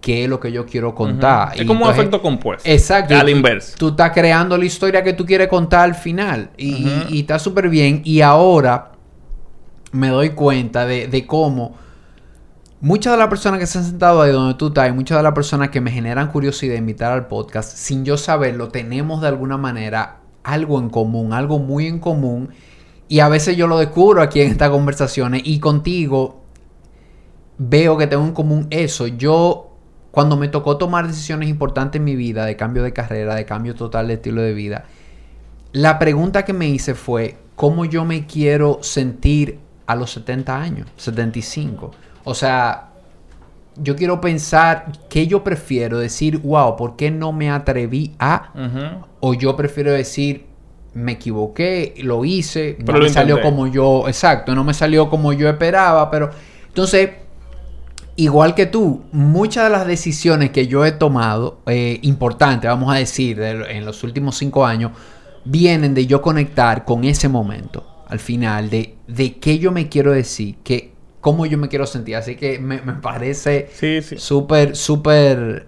[0.00, 1.56] qué es lo que yo quiero contar.
[1.56, 2.68] Es Y como un efecto compuesto.
[2.70, 3.16] Exacto.
[3.16, 3.74] Al inverso.
[3.76, 6.50] Tú estás creando la historia que tú quieres contar al final.
[6.56, 8.02] Y, está súper bien.
[8.04, 8.92] Y ahora
[9.90, 11.74] me doy cuenta de, de cómo
[12.84, 15.22] muchas de las personas que se han sentado ahí donde tú estás y muchas de
[15.22, 19.28] las personas que me generan curiosidad de invitar al podcast, sin yo saberlo, tenemos de
[19.28, 22.50] alguna manera algo en común, algo muy en común.
[23.08, 26.42] Y a veces yo lo descubro aquí en estas conversaciones y contigo
[27.56, 29.06] veo que tengo en común eso.
[29.06, 29.78] Yo,
[30.10, 33.74] cuando me tocó tomar decisiones importantes en mi vida, de cambio de carrera, de cambio
[33.74, 34.84] total de estilo de vida,
[35.72, 40.88] la pregunta que me hice fue, ¿cómo yo me quiero sentir a los 70 años,
[40.98, 41.92] 75?
[42.24, 42.88] O sea,
[43.76, 48.50] yo quiero pensar qué yo prefiero decir, wow, ¿por qué no me atreví a?
[49.20, 50.46] O yo prefiero decir,
[50.94, 55.10] me equivoqué, lo hice, no Pero me lo salió como yo, exacto, no me salió
[55.10, 56.30] como yo esperaba, pero
[56.68, 57.10] entonces,
[58.16, 62.98] igual que tú, muchas de las decisiones que yo he tomado, eh, importantes, vamos a
[62.98, 64.92] decir, de- en los últimos cinco años,
[65.44, 70.12] vienen de yo conectar con ese momento, al final, de, de qué yo me quiero
[70.12, 70.93] decir, que,
[71.24, 72.16] cómo yo me quiero sentir.
[72.16, 74.18] Así que me, me parece Sí, sí.
[74.18, 75.64] súper, súper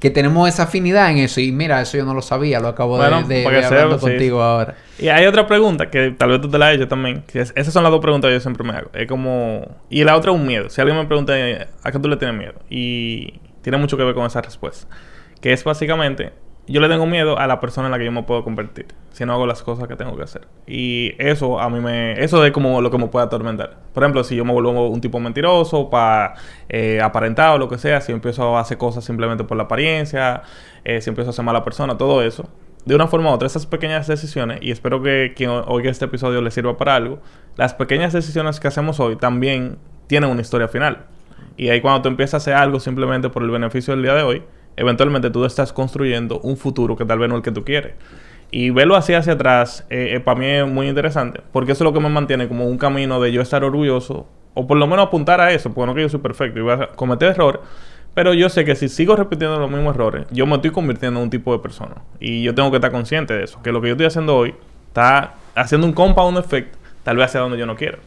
[0.00, 1.42] que tenemos esa afinidad en eso.
[1.42, 4.06] Y mira, eso yo no lo sabía, lo acabo de- Bueno, de, hablando sí.
[4.06, 4.76] contigo ahora.
[4.98, 7.22] Y hay otra pregunta que tal vez tú te la has hecho también.
[7.30, 8.90] Que es- esas son las dos preguntas que yo siempre me hago.
[8.94, 9.76] Es como...
[9.90, 10.70] Y la otra es un miedo.
[10.70, 11.34] Si alguien me pregunta
[11.82, 12.54] a qué tú le tienes miedo.
[12.70, 14.88] Y tiene mucho que ver con esa respuesta.
[15.42, 16.32] Que es básicamente...
[16.66, 18.86] Yo le tengo miedo a la persona en la que yo me puedo convertir.
[19.10, 20.48] Si no hago las cosas que tengo que hacer.
[20.66, 22.12] Y eso a mí me...
[22.24, 23.76] Eso es como lo que me puede atormentar.
[23.92, 26.34] Por ejemplo, si yo me vuelvo un tipo mentiroso para
[27.02, 28.00] aparentar o lo que sea.
[28.00, 30.42] Si empiezo a hacer cosas simplemente por la apariencia.
[30.84, 31.98] eh, si empiezo a ser mala persona.
[31.98, 32.48] Todo eso
[32.84, 36.42] de una forma u otra, esas pequeñas decisiones, y espero que quien oiga este episodio
[36.42, 37.18] le sirva para algo,
[37.56, 41.06] las pequeñas decisiones que hacemos hoy también tienen una historia final.
[41.56, 44.22] Y ahí cuando tú empiezas a hacer algo simplemente por el beneficio del día de
[44.22, 44.42] hoy,
[44.76, 47.94] eventualmente tú estás construyendo un futuro que tal vez no es el que tú quieres.
[48.50, 51.92] Y verlo así hacia atrás, eh, para mí es muy interesante, porque eso es lo
[51.92, 55.40] que me mantiene como un camino de yo estar orgulloso, o por lo menos apuntar
[55.40, 57.60] a eso, porque no que yo soy perfecto y voy a cometer errores,
[58.14, 61.24] pero yo sé que si sigo repitiendo los mismos errores, yo me estoy convirtiendo en
[61.24, 61.96] un tipo de persona.
[62.20, 63.60] Y yo tengo que estar consciente de eso.
[63.60, 64.54] Que lo que yo estoy haciendo hoy
[64.86, 67.98] está haciendo un compound effect, tal vez hacia donde yo no quiero.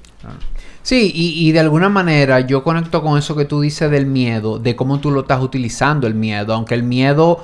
[0.88, 4.58] Sí, y, y de alguna manera yo conecto con eso que tú dices del miedo,
[4.58, 7.43] de cómo tú lo estás utilizando el miedo, aunque el miedo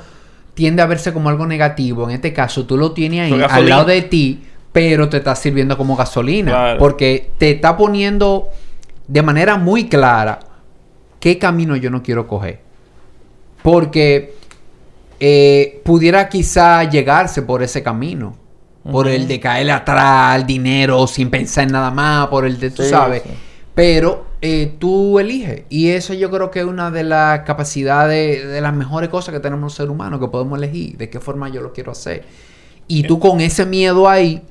[0.53, 3.84] tiende a verse como algo negativo, en este caso tú lo tienes ahí al lado
[3.84, 6.79] de ti, pero te está sirviendo como gasolina, Claro.
[6.79, 8.47] porque te está poniendo
[9.10, 10.39] de manera muy clara
[11.19, 12.62] qué camino yo no quiero coger.
[13.62, 14.36] Porque
[15.19, 18.38] eh, pudiera quizá llegarse por ese camino.
[18.91, 22.69] Por el de caerle atrás al dinero sin pensar en nada más, por el de,
[22.69, 23.23] tú Sí, sabes.
[23.23, 23.29] sí.
[23.73, 25.63] Pero eh, tú eliges.
[25.69, 29.39] Y eso yo creo que es una de las capacidades, de las mejores cosas que
[29.39, 32.23] tenemos los seres humanos, que podemos elegir de qué forma yo lo quiero hacer.
[32.87, 34.41] Y tú con ese miedo ahí,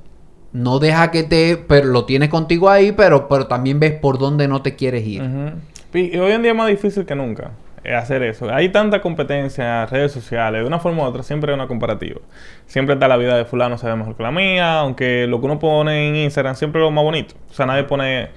[0.53, 4.49] no deja que te, pero lo tienes contigo ahí, pero, pero también ves por dónde
[4.49, 5.23] no te quieres ir.
[5.95, 7.53] Y y hoy en día es más difícil que nunca
[7.85, 8.53] hacer eso.
[8.53, 12.21] Hay tanta competencia, redes sociales, de una forma u otra siempre hay una comparativa.
[12.67, 15.47] Siempre está la vida de fulano se ve mejor que la mía, aunque lo que
[15.47, 17.35] uno pone en Instagram siempre es lo más bonito.
[17.51, 18.31] O sea, nadie pone...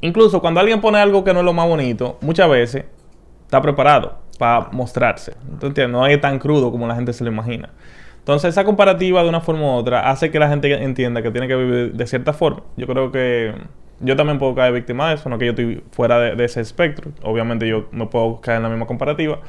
[0.00, 2.84] Incluso cuando alguien pone algo que no es lo más bonito, muchas veces
[3.42, 5.34] está preparado para mostrarse.
[5.60, 5.92] ¿Tú entiendes?
[5.92, 7.70] No es tan crudo como la gente se lo imagina.
[8.18, 11.48] Entonces, esa comparativa de una forma u otra hace que la gente entienda que tiene
[11.48, 12.62] que vivir de cierta forma.
[12.76, 13.54] Yo creo que
[14.00, 17.12] yo también puedo caer víctima de eso, no que yo estoy fuera de, ese espectro.
[17.22, 19.40] Obviamente yo me puedo caer en la misma comparativa.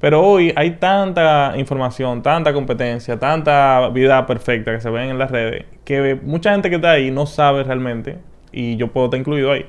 [0.00, 5.30] Pero hoy hay tanta información, tanta competencia, tanta vida perfecta que se ven en las
[5.30, 8.18] redes, que mucha gente que está ahí no sabe realmente,
[8.52, 9.66] y yo puedo estar incluido ahí,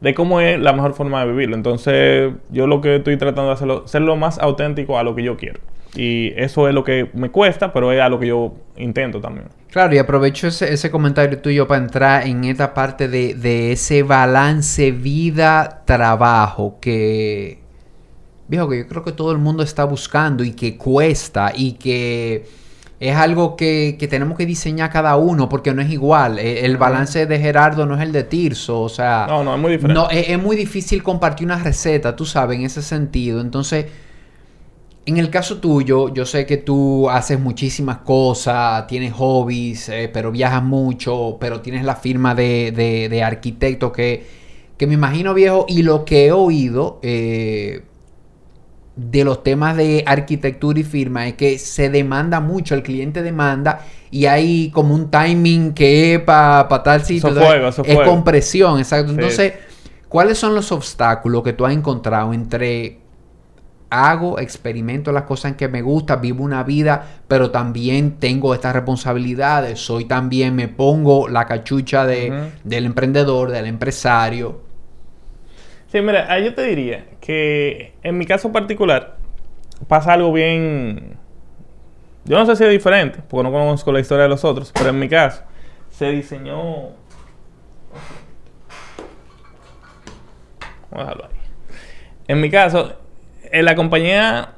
[0.00, 1.56] de cómo es la mejor forma de vivirlo.
[1.56, 5.22] Entonces, yo lo que estoy tratando de hacerlo, ser lo más auténtico a lo que
[5.24, 5.60] yo quiero.
[5.94, 9.48] Y eso es lo que me cuesta, pero es a lo que yo intento también.
[9.70, 14.02] Claro, y aprovecho ese, ese comentario tuyo para entrar en esta parte de, de ese
[14.02, 17.60] balance vida-trabajo que,
[18.48, 22.46] viejo, que yo creo que todo el mundo está buscando y que cuesta y que
[23.00, 26.38] es algo que, que tenemos que diseñar cada uno porque no es igual.
[26.38, 29.26] E, el, balance de Gerardo no es el de Tirso, o sea...
[29.28, 30.00] No, no, es muy diferente.
[30.00, 33.40] No, es, es muy difícil compartir una receta, tú sabes, en ese sentido.
[33.40, 33.86] Entonces...
[35.06, 40.30] En el caso tuyo, yo sé que tú haces muchísimas cosas, tienes hobbies, eh, pero
[40.30, 44.26] viajas mucho, pero tienes la firma de, de, de arquitecto que,
[44.76, 47.82] que, me imagino viejo, y lo que he oído eh,
[48.94, 53.86] de los temas de arquitectura y firma es que se demanda mucho, el cliente demanda
[54.10, 57.30] y hay como un timing que es para pa tal sitio.
[57.30, 58.10] Eso fuego, eso es fuego.
[58.10, 59.12] compresión, exacto.
[59.12, 59.14] Sí.
[59.14, 59.52] Entonces,
[60.08, 62.99] ¿cuáles son los obstáculos que tú has encontrado entre
[63.90, 68.74] hago, experimento las cosas en que me gusta, vivo una vida, pero también tengo estas
[68.74, 74.62] responsabilidades, soy también, me pongo la cachucha de, del emprendedor, del empresario.
[75.88, 79.16] Sí, mira, yo te diría que en mi caso particular
[79.88, 81.16] pasa algo bien...
[82.24, 84.90] Yo no sé si es diferente, porque no conozco la historia de los otros, pero
[84.90, 85.42] en mi caso
[85.90, 86.90] se diseñó...
[90.90, 91.40] Vamos a dejarlo ahí.
[92.28, 92.99] En mi caso,
[93.52, 94.50] en la compañía,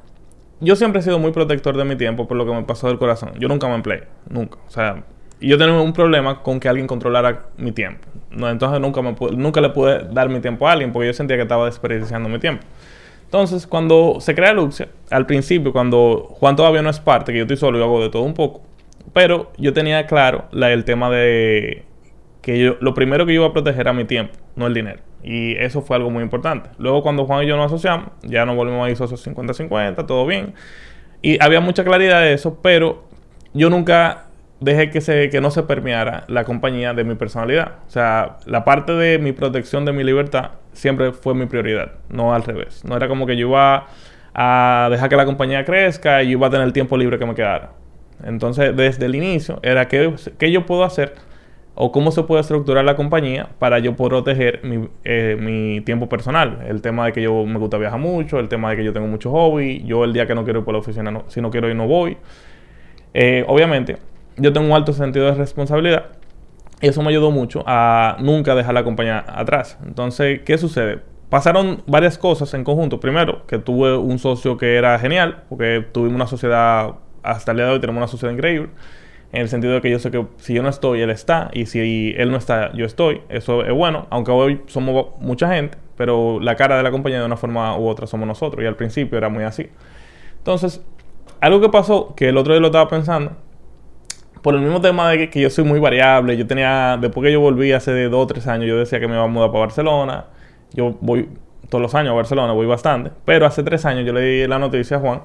[0.59, 2.97] yo siempre he sido muy protector de mi tiempo por lo que me pasó del
[2.97, 3.31] corazón.
[3.39, 4.57] Yo nunca me empleé, nunca.
[4.67, 5.03] O sea,
[5.41, 8.07] yo tenía un problema con que alguien controlara mi tiempo.
[8.31, 11.13] No, entonces nunca, me pu- nunca le pude dar mi tiempo a alguien porque yo
[11.13, 12.63] sentía que estaba desperdiciando mi tiempo.
[13.25, 17.43] Entonces, cuando se crea Luxia, al principio, cuando Juan todavía no es parte, que yo
[17.45, 18.61] estoy solo y hago de todo un poco,
[19.11, 21.83] pero yo tenía claro la, el tema de
[22.41, 24.99] que yo, lo primero que yo iba a proteger era mi tiempo, no el dinero.
[25.23, 26.69] Y eso fue algo muy importante.
[26.77, 30.25] Luego, cuando Juan y yo nos asociamos, ya nos volvimos a ir socios 50-50, todo
[30.25, 30.53] bien.
[31.21, 33.05] Y había mucha claridad de eso, pero
[33.53, 34.25] yo nunca
[34.59, 37.75] dejé que, se, que no se permeara la compañía de mi personalidad.
[37.87, 42.33] O sea, la parte de mi protección de mi libertad siempre fue mi prioridad, no
[42.33, 42.83] al revés.
[42.85, 43.87] No era como que yo iba
[44.33, 47.25] a dejar que la compañía crezca y yo iba a tener el tiempo libre que
[47.25, 47.71] me quedara.
[48.25, 51.13] Entonces, desde el inicio, era qué, qué yo puedo hacer
[51.75, 56.59] o cómo se puede estructurar la compañía para yo proteger mi, eh, mi tiempo personal.
[56.67, 59.07] El tema de que yo me gusta viajar mucho, el tema de que yo tengo
[59.07, 61.49] mucho hobby, yo el día que no quiero ir por la oficina, no- si no
[61.49, 62.17] quiero ir no voy.
[63.13, 63.97] Eh, obviamente,
[64.37, 66.05] yo tengo un alto sentido de responsabilidad
[66.81, 69.77] y eso me ayudó mucho a nunca dejar la compañía atrás.
[69.85, 70.99] Entonces, ¿qué sucede?
[71.29, 72.99] Pasaron varias cosas en conjunto.
[72.99, 76.91] Primero, que tuve un socio que era genial, porque tuvimos una sociedad,
[77.23, 78.69] hasta el día de hoy tenemos una sociedad increíble,
[79.33, 81.65] en el sentido de que yo sé que si yo no estoy, él está, y
[81.65, 83.21] si él no está, yo estoy.
[83.29, 87.25] Eso es bueno, aunque hoy somos mucha gente, pero la cara de la compañía de
[87.25, 89.69] una forma u otra somos nosotros, y al principio era muy así.
[90.37, 90.85] Entonces,
[91.41, 93.31] algo que pasó, que el otro día lo estaba pensando,
[94.43, 97.39] por el mismo tema de que, yo soy muy variable, yo tenía, después que yo
[97.39, 100.25] volví hace dos o tres años, yo decía que me iba a mudar para Barcelona,
[100.73, 101.27] yo voy
[101.69, 104.59] todos los años a Barcelona, voy bastante, pero hace tres años yo le di la
[104.59, 105.23] noticia a Juan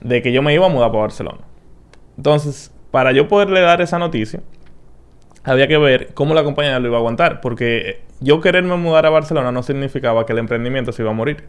[0.00, 1.38] de que yo me iba a mudar para Barcelona.
[2.16, 4.38] Entonces, para yo poderle dar esa noticia,
[5.42, 9.10] había que ver cómo la compañía lo iba a aguantar, porque yo quererme mudar a
[9.10, 11.42] Barcelona no significaba que el emprendimiento se iba a morir.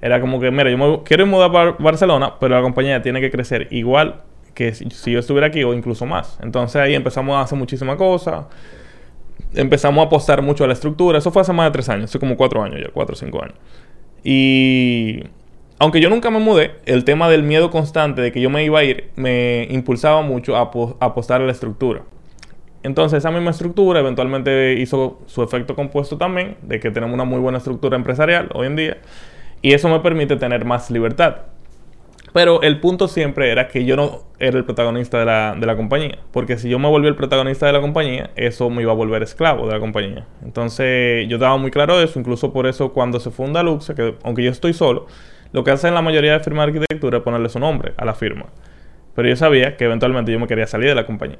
[0.00, 3.30] Era como que, mira, yo me quiero mudar para Barcelona, pero la compañía tiene que
[3.30, 4.22] crecer igual
[4.54, 6.38] que si, si yo estuviera aquí o incluso más.
[6.42, 8.46] Entonces ahí empezamos a hacer muchísimas cosas.
[9.52, 11.18] Empezamos a apostar mucho a la estructura.
[11.18, 13.42] Eso fue hace más de tres años, hace como cuatro años ya, cuatro o cinco
[13.44, 13.56] años.
[14.24, 15.22] Y
[15.78, 18.80] aunque yo nunca me mudé, el tema del miedo constante de que yo me iba
[18.80, 22.02] a ir me impulsaba mucho a, apo- a apostar a la estructura.
[22.82, 27.40] Entonces esa misma estructura eventualmente hizo su efecto compuesto también, de que tenemos una muy
[27.40, 28.96] buena estructura empresarial hoy en día,
[29.62, 31.36] y eso me permite tener más libertad.
[32.32, 36.18] Pero el punto siempre era que yo no era el protagonista de la, compañía.
[36.30, 39.22] Porque si yo me volví el protagonista de la compañía, eso me iba a volver
[39.22, 40.26] esclavo de la compañía.
[40.44, 42.18] Entonces yo estaba muy claro eso.
[42.18, 45.06] Incluso por eso cuando se funda Luxa, que aunque yo estoy solo,
[45.52, 48.14] lo que hacen la mayoría de firmas de arquitectura es ponerle su nombre a la
[48.14, 48.46] firma.
[49.14, 51.38] Pero yo sabía que eventualmente yo me quería salir de la compañía.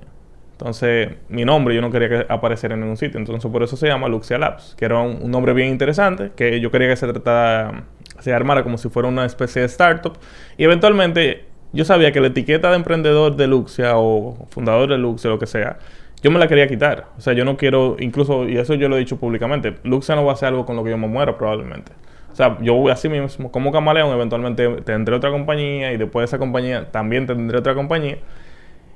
[0.59, 3.21] Entonces, mi nombre yo no quería que apareciera en ningún sitio.
[3.21, 6.73] Entonces, por eso se llama Luxia Labs, que era un, nombre bien interesante, que yo
[6.73, 7.85] quería que se tratara,
[8.19, 10.19] se armara como si fuera una especie de startup.
[10.57, 15.31] Y eventualmente, yo sabía que la etiqueta de emprendedor de Luxia o fundador de Luxia,
[15.31, 15.79] lo que sea,
[16.21, 17.07] yo me la quería quitar.
[17.17, 20.25] O sea, yo no quiero, incluso, y eso yo lo he dicho públicamente, Luxia no
[20.25, 21.93] va a ser algo con lo que yo me muera probablemente.
[22.33, 26.25] O sea, yo voy así mismo, como camaleón, eventualmente tendré otra compañía y después de
[26.27, 28.19] esa compañía también tendré otra compañía.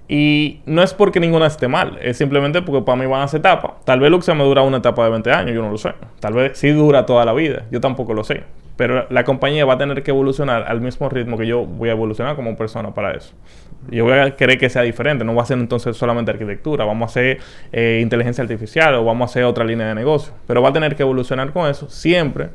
[0.08, 3.40] Y no es porque ninguna esté mal, es simplemente porque para mí van a ser
[3.40, 3.72] etapas.
[3.84, 5.92] Tal vez Luxia me dura una etapa de 20 años, yo no lo sé.
[6.20, 8.42] Tal vez sí dura toda la vida, yo tampoco lo sé.
[8.76, 11.92] Pero la compañía va a tener que evolucionar al mismo ritmo que yo voy a
[11.92, 13.34] evolucionar como persona para eso.
[13.90, 15.24] Yo voy a querer que sea diferente.
[15.24, 16.84] No va a ser entonces solamente arquitectura.
[16.84, 17.38] Vamos a hacer
[17.72, 20.32] eh, inteligencia artificial o vamos a hacer otra línea de negocio.
[20.46, 22.50] Pero va a tener que evolucionar con eso, siempre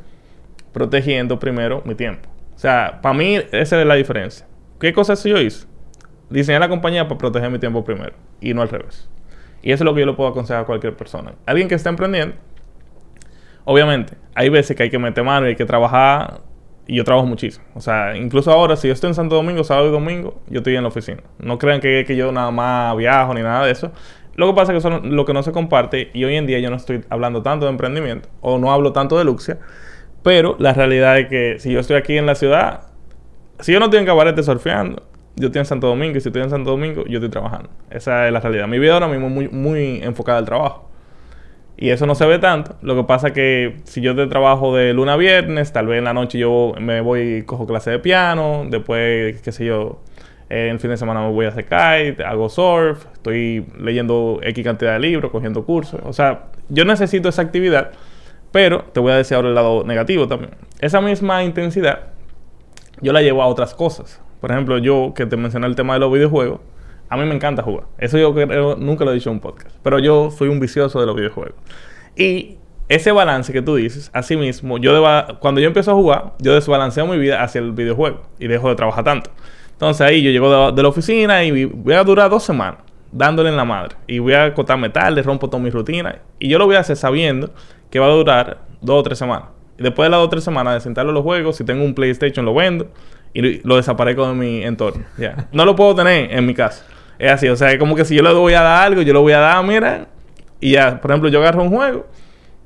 [0.78, 2.28] protegiendo primero mi tiempo.
[2.54, 4.46] O sea, para mí esa es la diferencia.
[4.78, 5.66] ¿Qué cosas yo hice?
[6.30, 9.08] Diseñar la compañía para proteger mi tiempo primero y no al revés.
[9.60, 11.34] Y eso es lo que yo le puedo aconsejar a cualquier persona.
[11.46, 12.36] Alguien que está emprendiendo,
[13.64, 16.42] obviamente, hay veces que hay que meter mano y hay que trabajar.
[16.86, 17.66] Y yo trabajo muchísimo.
[17.74, 20.76] O sea, incluso ahora, si yo estoy en Santo Domingo, sábado y domingo, yo estoy
[20.76, 21.22] en la oficina.
[21.38, 23.92] No crean que, que yo nada más viajo ni nada de eso.
[24.36, 26.10] Lo que pasa es que son lo que no se comparte.
[26.14, 28.28] Y hoy en día yo no estoy hablando tanto de emprendimiento.
[28.40, 29.58] O no hablo tanto de Luxia.
[30.22, 32.82] Pero la realidad es que si yo estoy aquí en la ciudad,
[33.60, 35.02] si yo no estoy en Cabarete surfeando,
[35.36, 37.70] yo estoy en Santo Domingo y si estoy en Santo Domingo, yo estoy trabajando.
[37.90, 38.66] Esa es la realidad.
[38.66, 40.88] Mi vida ahora mismo es muy, muy enfocada al trabajo.
[41.80, 42.74] Y eso no se ve tanto.
[42.82, 46.04] Lo que pasa es que si yo trabajo de luna a viernes, tal vez en
[46.04, 50.00] la noche yo me voy y cojo clase de piano, después, qué sé yo,
[50.48, 54.64] en el fin de semana me voy a hacer kite, hago surf, estoy leyendo X
[54.64, 56.00] cantidad de libros, cogiendo cursos.
[56.04, 57.92] O sea, yo necesito esa actividad,
[58.58, 60.50] pero te voy a decir ahora el lado negativo también.
[60.80, 62.08] Esa misma intensidad
[63.00, 64.20] yo la llevo a otras cosas.
[64.40, 66.58] Por ejemplo, yo que te mencioné el tema de los videojuegos,
[67.08, 67.84] a mí me encanta jugar.
[67.98, 69.76] Eso yo creo, nunca lo he dicho en un podcast.
[69.84, 71.54] Pero yo soy un vicioso de los videojuegos.
[72.16, 72.56] Y
[72.88, 74.92] ese balance que tú dices, así mismo, yo
[75.38, 78.74] cuando yo empiezo a jugar, yo desbalanceo mi vida hacia el videojuego y dejo de
[78.74, 79.30] trabajar tanto.
[79.70, 82.80] Entonces ahí yo llego de, la oficina y voy a durar dos semanas
[83.12, 83.96] dándole en la madre.
[84.06, 86.18] Y voy a acotarme tarde, rompo toda mi rutina.
[86.38, 87.50] Y yo lo voy a hacer sabiendo
[87.90, 89.48] que va a durar dos o tres semanas.
[89.78, 91.94] Y después de las dos o tres semanas de sentarlo los juegos, si tengo un
[91.94, 92.90] PlayStation lo vendo
[93.32, 95.04] y lo desaparezco de mi entorno.
[95.16, 95.48] Ya.
[95.52, 96.84] No lo puedo tener en mi casa.
[97.18, 99.12] Es así, o sea, es como que si yo le voy a dar algo, yo
[99.12, 100.06] lo voy a dar, mira,
[100.60, 102.06] y ya, por ejemplo, yo agarro un juego,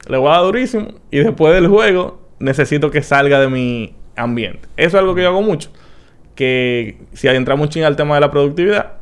[0.06, 4.68] le voy a dar durísimo, y después del juego necesito que salga de mi ambiente.
[4.76, 5.70] Eso es algo que yo hago mucho.
[6.34, 8.94] Que si adentramos mucho en el tema de la productividad,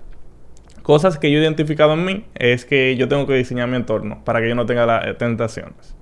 [0.83, 4.23] cosas que yo he identificado en mí es que yo tengo que diseñar mi entorno
[4.25, 5.97] para que yo no tenga las eh, tentaciones.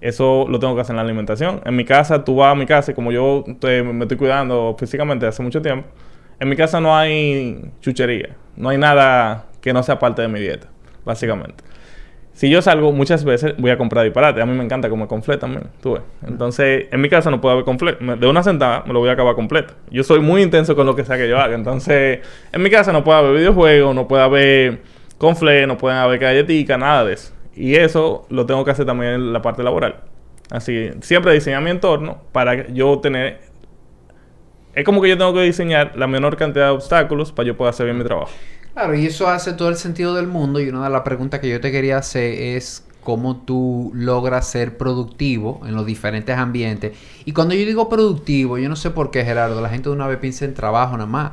[0.00, 1.62] Eso lo tengo que hacer en la alimentación.
[1.64, 5.26] En mi casa, tú vas a mi casa y como yo me estoy cuidando físicamente
[5.26, 5.88] hace mucho tiempo,
[6.38, 8.36] en mi casa no hay chuchería.
[8.56, 10.68] No hay nada que no sea parte de mi dieta,
[11.04, 11.64] básicamente.
[12.34, 14.42] Si yo salgo muchas veces, voy a comprar disparate.
[14.42, 15.96] A mí me encanta comer conflet también, tú.
[16.26, 18.00] Entonces, en mi casa no puedo haber conflet.
[18.00, 19.74] De una sentada me lo voy a acabar completo.
[19.88, 21.54] Yo soy muy intenso con lo que sea que yo haga.
[21.54, 22.20] Entonces,
[22.52, 24.82] en mi casa no puede haber videojuegos, no puede haber
[25.16, 27.32] conflet, no pueden haber galletica, nada de eso.
[27.54, 30.00] Y eso lo tengo que hacer también en la parte laboral.
[30.50, 33.38] Así, siempre diseñar mi entorno para yo tener...
[34.74, 37.70] Es como que yo tengo que diseñar la menor cantidad de obstáculos para yo poder
[37.70, 38.32] hacer bien mi trabajo.
[38.74, 40.60] Claro, y eso hace todo el sentido del mundo.
[40.60, 44.76] Y una de las preguntas que yo te quería hacer es cómo tú logras ser
[44.76, 46.92] productivo en los diferentes ambientes.
[47.24, 50.08] Y cuando yo digo productivo, yo no sé por qué, Gerardo, la gente de una
[50.08, 51.32] vez piensa en trabajo nada más.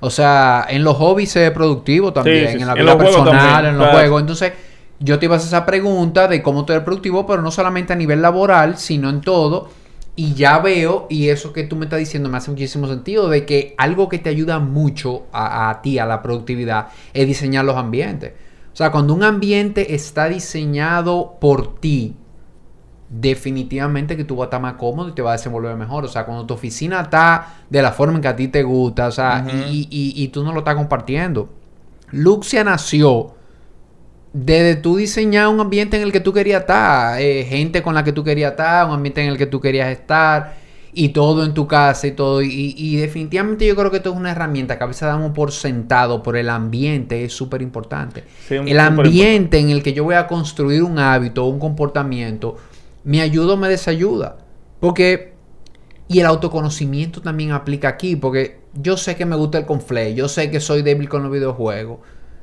[0.00, 3.88] O sea, en los hobbies se ve productivo también, en la vida personal, en los
[3.90, 4.20] juegos.
[4.20, 4.52] Entonces
[4.98, 7.92] yo te iba a hacer esa pregunta de cómo tú eres productivo, pero no solamente
[7.92, 9.70] a nivel laboral, sino en todo.
[10.14, 13.46] Y ya veo, y eso que tú me estás diciendo me hace muchísimo sentido, de
[13.46, 18.32] que algo que te ayuda mucho a, ti, a la productividad, es diseñar los ambientes.
[18.72, 22.14] O sea, cuando un ambiente está diseñado por ti,
[23.08, 26.04] definitivamente que tú vas a estar más cómodo y te vas a desenvolver mejor.
[26.04, 29.06] O sea, cuando tu oficina está de la forma en que a ti te gusta,
[29.06, 31.48] o sea, y, y, tú no lo estás compartiendo.
[32.10, 33.34] Luxia nació
[34.32, 38.02] desde tú diseñar un ambiente en el que tú querías estar, eh, gente con la
[38.02, 40.54] que tú querías estar, un ambiente en el que tú querías estar,
[40.94, 42.42] y todo en tu casa y todo.
[42.42, 46.22] Y, definitivamente yo creo que esto es una herramienta que a veces damos por sentado,
[46.22, 48.24] por el ambiente, es súper importante.
[48.50, 52.56] el ambiente en el que yo voy a construir un hábito, un comportamiento,
[53.04, 54.38] me ayuda o me desayuda.
[54.80, 55.32] Porque,
[56.08, 60.28] y el autoconocimiento también aplica aquí, porque yo sé que me gusta el conflay, yo
[60.28, 61.98] sé que soy débil con los videojuegos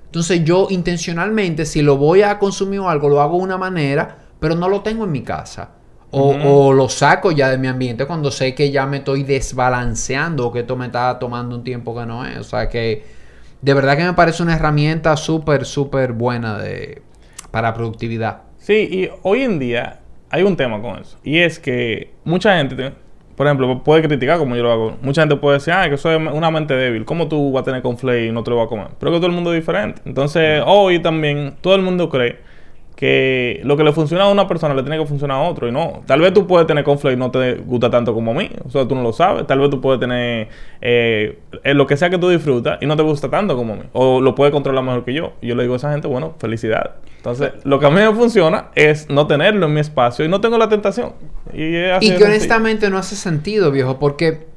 [0.09, 4.17] entonces yo intencionalmente, si lo voy a consumir o algo, lo hago de una manera,
[4.39, 5.69] pero no lo tengo en mi casa.
[6.09, 10.51] O, lo saco ya de mi ambiente cuando sé que ya me estoy desbalanceando o
[10.51, 12.39] que esto me está tomando un tiempo que no es.
[12.39, 13.05] O sea que
[13.61, 17.03] de verdad que me parece una herramienta súper, súper buena de,
[17.51, 18.41] para productividad.
[18.57, 19.99] Sí, y hoy en día
[20.31, 21.19] hay un tema con eso.
[21.23, 22.95] Y es que mucha gente
[23.39, 24.97] por ejemplo, puede criticar como yo lo hago.
[25.01, 27.05] Mucha gente puede decir, ah, que soy una mente débil.
[27.05, 28.87] ¿Cómo tú vas a tener conflay y no te lo vas a comer?
[28.99, 30.01] Pero que todo el mundo es diferente.
[30.03, 32.39] Entonces, hoy también todo el mundo cree
[32.97, 35.71] que lo que le funciona a una persona le tiene que funcionar a otro y
[35.71, 36.03] no.
[36.05, 38.69] Tal vez tú puedes tener conflicto y no te gusta tanto como a mí, o
[38.69, 39.47] sea, tú no lo sabes.
[39.47, 40.49] Tal vez tú puedes tener
[40.81, 43.83] eh, lo que sea que tú disfrutas y no te gusta tanto como a mí,
[43.93, 45.31] o lo puedes controlar mejor que yo.
[45.39, 46.95] Y yo le digo a esa gente, bueno, felicidad.
[47.19, 50.39] Entonces, lo que a mí me funciona es no tenerlo en mi espacio y no
[50.39, 51.11] tengo la tentación.
[51.53, 54.47] Y, y que honestamente no hace sentido, viejo, porque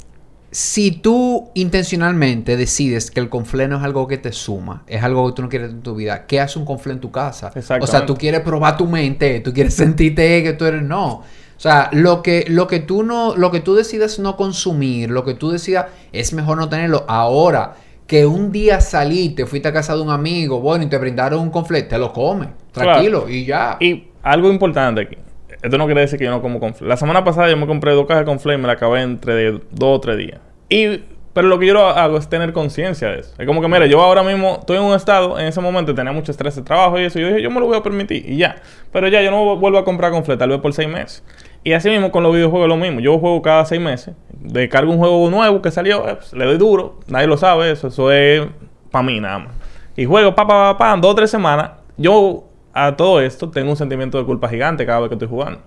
[0.53, 5.27] si tú intencionalmente decides que el conflé no es algo que te suma, es algo
[5.27, 7.51] que tú no quieres en tu vida, ¿qué hace un conflé en tu casa?
[7.81, 11.15] O sea, tú quieres probar tu mente, tú quieres sentirte que tú eres no.
[11.15, 15.25] O sea, lo que, lo que tú no, lo que tú decidas no consumir, lo
[15.25, 17.05] que tú decidas es mejor no tenerlo.
[17.09, 17.75] Ahora,
[18.07, 21.51] que un día saliste, fuiste a casa de un amigo, bueno, y te brindaron un
[21.51, 23.77] conflé, te lo comes, tranquilo, y ya.
[23.81, 25.17] Y algo importante aquí.
[25.63, 26.89] Esto no quiere decir que yo no como conflay.
[26.89, 29.53] La semana pasada yo me compré dos cajas de conflay y me la acabé entre
[29.53, 29.63] dos
[29.97, 30.41] o tres días.
[30.69, 33.33] Y, pero lo que yo hago es tener conciencia de eso.
[33.39, 36.13] Es como que, mira, yo ahora mismo estoy en un estado, en ese momento tenía
[36.13, 37.21] mucho estrés de trabajo y eso.
[37.21, 38.57] Y yo dije, yo me lo voy a permitir y ya.
[38.93, 41.23] Pero ya, yo no vuelvo a comprar conflay tal vez por seis meses.
[41.65, 43.01] Y así mismo con los videojuegos lo mismo.
[43.01, 44.15] Yo juego cada seis meses.
[44.41, 47.01] Descargo un juego nuevo que salió, eh, pues, le doy duro.
[47.07, 48.43] Nadie lo sabe, eso, eso es
[48.91, 49.55] para mí nada más.
[49.97, 51.73] Y juego, pa, pa, pa, pa, dos o tres semanas.
[51.97, 55.61] Yo a todo esto tengo un sentimiento de culpa gigante cada vez que estoy jugando.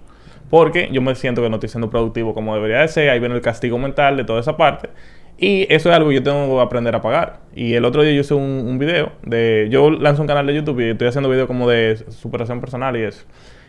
[0.50, 3.10] Porque yo me siento que no estoy siendo productivo como debería de ser.
[3.10, 4.90] Ahí viene el castigo mental de toda esa parte.
[5.38, 7.40] Y eso es algo que yo tengo que aprender a pagar.
[7.54, 9.68] Y el otro día yo hice un, video de...
[9.70, 13.04] Yo lanzo un canal de YouTube y estoy haciendo videos como de superación personal y
[13.04, 13.26] eso.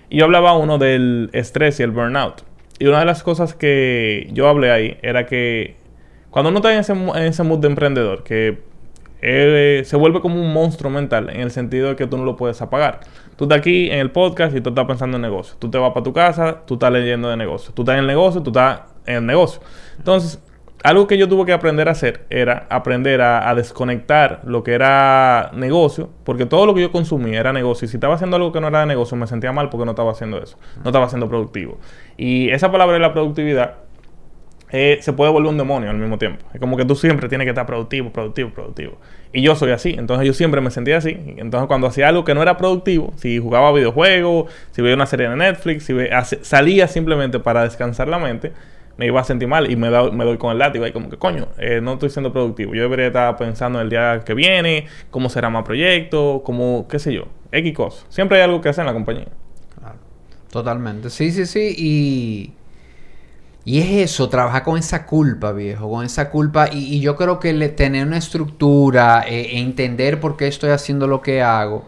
[0.09, 2.43] Y yo hablaba uno del estrés y el burnout.
[2.79, 5.77] Y una de las cosas que yo hablé ahí era que
[6.31, 8.59] cuando uno está en ese, en ese mood de emprendedor, que
[9.23, 12.37] eh, se vuelve como un monstruo mental en el sentido de que tú no lo
[12.37, 13.01] puedes apagar.
[13.37, 15.57] Tú estás aquí en el podcast y tú estás pensando en negocio.
[15.59, 17.73] Tú te vas para tu casa, tú estás leyendo de negocio.
[17.75, 19.61] Tú estás en el negocio, tú estás en el negocio.
[19.99, 20.43] Entonces,
[20.83, 25.51] algo que yo tuve que aprender a hacer era aprender a, desconectar lo que era
[25.55, 27.87] negocio, porque todo lo que yo consumía era negocio.
[27.87, 29.93] Y si estaba haciendo algo que no era de negocio, me sentía mal porque no
[29.93, 30.59] estaba haciendo eso.
[30.85, 31.79] No estaba siendo productivo.
[32.17, 33.87] Y esa palabra de la productividad
[34.71, 36.45] eh, se puede volver un demonio al mismo tiempo.
[36.53, 38.99] Es como que tú siempre tienes que estar productivo, productivo, productivo.
[39.33, 41.17] Y yo soy así, entonces yo siempre me sentía así.
[41.37, 45.29] Entonces cuando hacía algo que no era productivo, si jugaba videojuegos, si veía una serie
[45.29, 45.95] de Netflix, si
[46.43, 48.53] salía simplemente para descansar la mente,
[48.97, 51.17] me iba a sentir mal y me, me doy con el látigo y como que
[51.17, 52.75] coño, eh, no estoy siendo productivo.
[52.75, 56.99] Yo debería estar pensando en el día que viene, cómo será más proyecto, cómo, qué
[56.99, 58.07] sé yo, X cosas.
[58.09, 59.29] Siempre hay algo que hacer en la compañía.
[59.79, 59.99] Claro.
[60.51, 61.11] Totalmente.
[61.11, 61.75] Sí, sí, sí.
[61.77, 62.53] Y
[63.67, 66.69] y es eso, trabajar con esa culpa, viejo, con esa culpa.
[66.73, 71.43] Y, yo creo que tener una estructura eh, entender por qué estoy haciendo lo que
[71.43, 71.85] hago,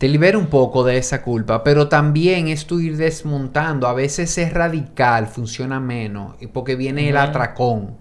[0.00, 1.62] te libera un poco de esa culpa.
[1.62, 3.86] Pero también es tú ir desmontando.
[3.86, 7.98] A veces es radical, funciona menos, porque viene el atracón.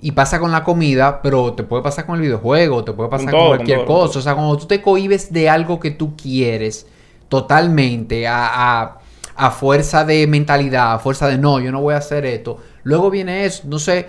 [0.00, 3.30] Y pasa con la comida, pero te puede pasar con el videojuego, te puede pasar
[3.30, 4.18] con, cualquier cosa.
[4.18, 6.88] O sea, cuando tú te cohibes de algo que tú quieres
[7.28, 8.98] totalmente a
[9.34, 12.58] a fuerza de mentalidad, a fuerza de no, yo no voy a hacer esto.
[12.82, 14.08] Luego viene eso, no sé,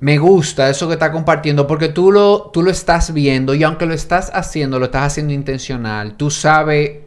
[0.00, 3.86] me gusta eso que está compartiendo porque tú lo, tú lo estás viendo y aunque
[3.86, 7.00] lo estás haciendo, lo estás haciendo intencional, tú sabes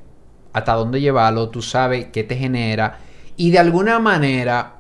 [0.53, 2.99] hasta dónde llevarlo, tú sabes qué te genera
[3.37, 4.75] y de alguna manera,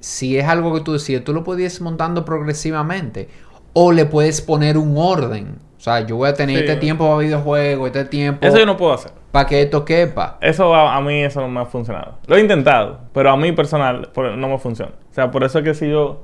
[0.00, 3.28] si es algo que tú decides, tú lo puedes ir montando progresivamente
[3.72, 5.58] o le puedes poner un orden.
[5.76, 8.46] O sea, yo voy a tener este tiempo para videojuegos, este tiempo...
[8.46, 10.38] Eso yo no puedo hacer para que esto quepa.
[10.40, 12.18] Eso a, mí eso no me ha funcionado.
[12.28, 14.92] Lo he intentado, pero a mí personal no me funciona.
[15.10, 16.22] O sea, por eso es que si yo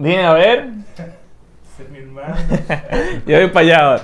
[0.00, 0.68] vine a ver,
[3.26, 4.02] yo voy para allá ahora.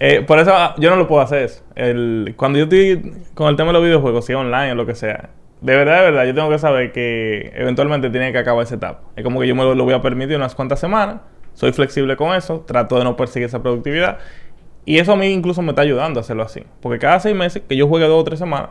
[0.00, 1.62] Eh, por eso ah, yo no lo puedo hacer eso.
[1.74, 4.94] El, cuando yo estoy con el tema de los videojuegos, si online o lo que
[4.94, 8.76] sea, de verdad, de verdad, yo tengo que saber que eventualmente tiene que acabar esa
[8.76, 9.00] etapa.
[9.16, 11.16] Es como que yo me lo voy a permitir unas cuantas semanas,
[11.54, 14.18] soy flexible con eso, trato de no perseguir esa productividad
[14.88, 16.62] y eso a mí incluso me está ayudando a hacerlo así.
[16.80, 18.70] Porque cada seis meses que yo juegue dos o tres semanas,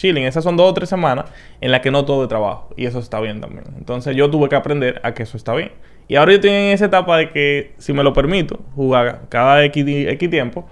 [0.00, 1.26] chilling, esas son dos o tres semanas
[1.60, 2.70] en las que no todo de trabajo.
[2.76, 3.64] Y eso está bien también.
[3.76, 5.72] Entonces yo tuve que aprender a que eso está bien.
[6.08, 9.62] Y ahora yo estoy en esa etapa de que, si me lo permito, jugar cada
[9.64, 9.84] X,
[10.30, 10.66] tiempo,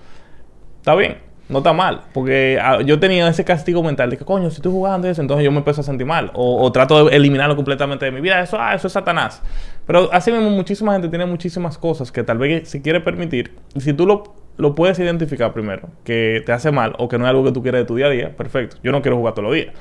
[0.79, 1.19] está bien.
[1.49, 4.71] No está mal, porque ah, yo tenía ese castigo mental de que, coño, si estoy
[4.71, 6.31] jugando eso, entonces yo me empiezo a sentir mal.
[6.35, 8.41] O, trato de eliminarlo completamente de mi vida.
[8.41, 9.43] Eso, ah, eso es Satanás.
[9.87, 13.55] Pero así mismo, muchísima gente tiene muchísimas cosas que tal vez se quiere permitir.
[13.75, 14.25] Y si tú lo
[14.59, 17.63] lo puedes identificar primero, que te hace mal o que no es algo que tú
[17.63, 18.77] quieres de tu día a día, perfecto.
[18.83, 19.73] Yo no quiero jugar todos los días.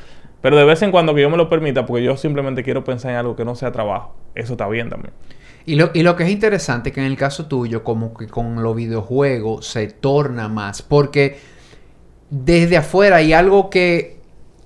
[0.41, 3.11] Pero de vez en cuando que yo me lo permita, porque yo simplemente quiero pensar
[3.11, 5.13] en algo que no sea trabajo, eso está bien también.
[5.65, 8.61] Y lo, y lo que es interesante que en el caso tuyo, como que con
[8.61, 11.39] los videojuegos se torna más, porque
[12.29, 14.19] desde afuera hay algo que,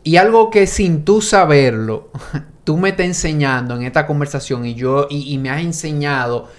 [0.04, 2.10] y algo que sin tú saberlo,
[2.66, 6.50] tú me estás enseñando en esta conversación y yo, y, y me has enseñado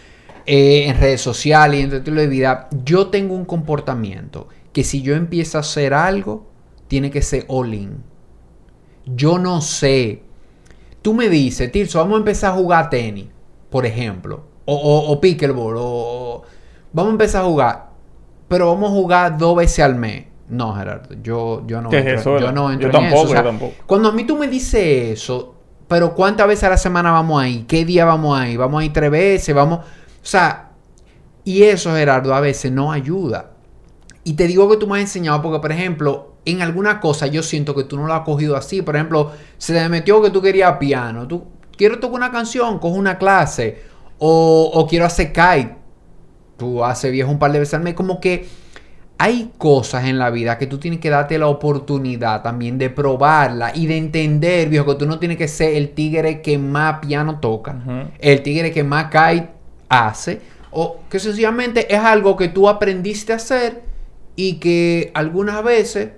[0.46, 4.84] eh, en redes sociales y en tu estilo de vida, yo tengo un comportamiento que
[4.84, 6.48] si yo empiezo a hacer algo,
[6.88, 8.02] tiene que ser all in.
[9.06, 10.22] Yo no sé.
[11.02, 13.26] Tú me dices, Tirso, vamos a empezar a jugar tenis,
[13.70, 14.44] por ejemplo.
[14.64, 15.74] O, o, o pickleball.
[15.78, 16.42] O,
[16.92, 17.90] vamos a empezar a jugar.
[18.48, 20.26] Pero vamos a jugar dos veces al mes.
[20.48, 21.14] No, Gerardo.
[21.22, 23.30] Yo, yo no ¿Qué es entro, eso, yo no entro Yo en tampoco, eso.
[23.30, 23.74] O sea, yo tampoco.
[23.86, 25.54] Cuando a mí tú me dices eso,
[25.88, 27.64] pero ¿cuántas veces a la semana vamos ahí?
[27.66, 28.56] ¿Qué día vamos ahí?
[28.56, 29.54] ¿Vamos a ir tres veces?
[29.54, 29.80] Vamos...
[30.22, 30.70] O sea,
[31.44, 33.50] y eso, Gerardo, a veces no ayuda.
[34.24, 37.42] Y te digo que tú me has enseñado porque, por ejemplo, en alguna cosa yo
[37.42, 38.82] siento que tú no lo has cogido así.
[38.82, 41.26] Por ejemplo, se te metió que tú querías piano.
[41.26, 41.44] Tú,
[41.76, 43.82] quiero tocar una canción, cojo una clase.
[44.18, 45.76] O, o quiero hacer kite.
[46.56, 47.94] Tú haces viejo un par de veces al mes.
[47.94, 48.46] Como que
[49.18, 53.72] hay cosas en la vida que tú tienes que darte la oportunidad también de probarla
[53.74, 57.38] y de entender, viejo, que tú no tienes que ser el tigre que más piano
[57.40, 59.61] toca, el tigre que más kite
[59.92, 60.40] hace,
[60.70, 63.82] o que sencillamente es algo que tú aprendiste a hacer
[64.36, 66.10] y que algunas veces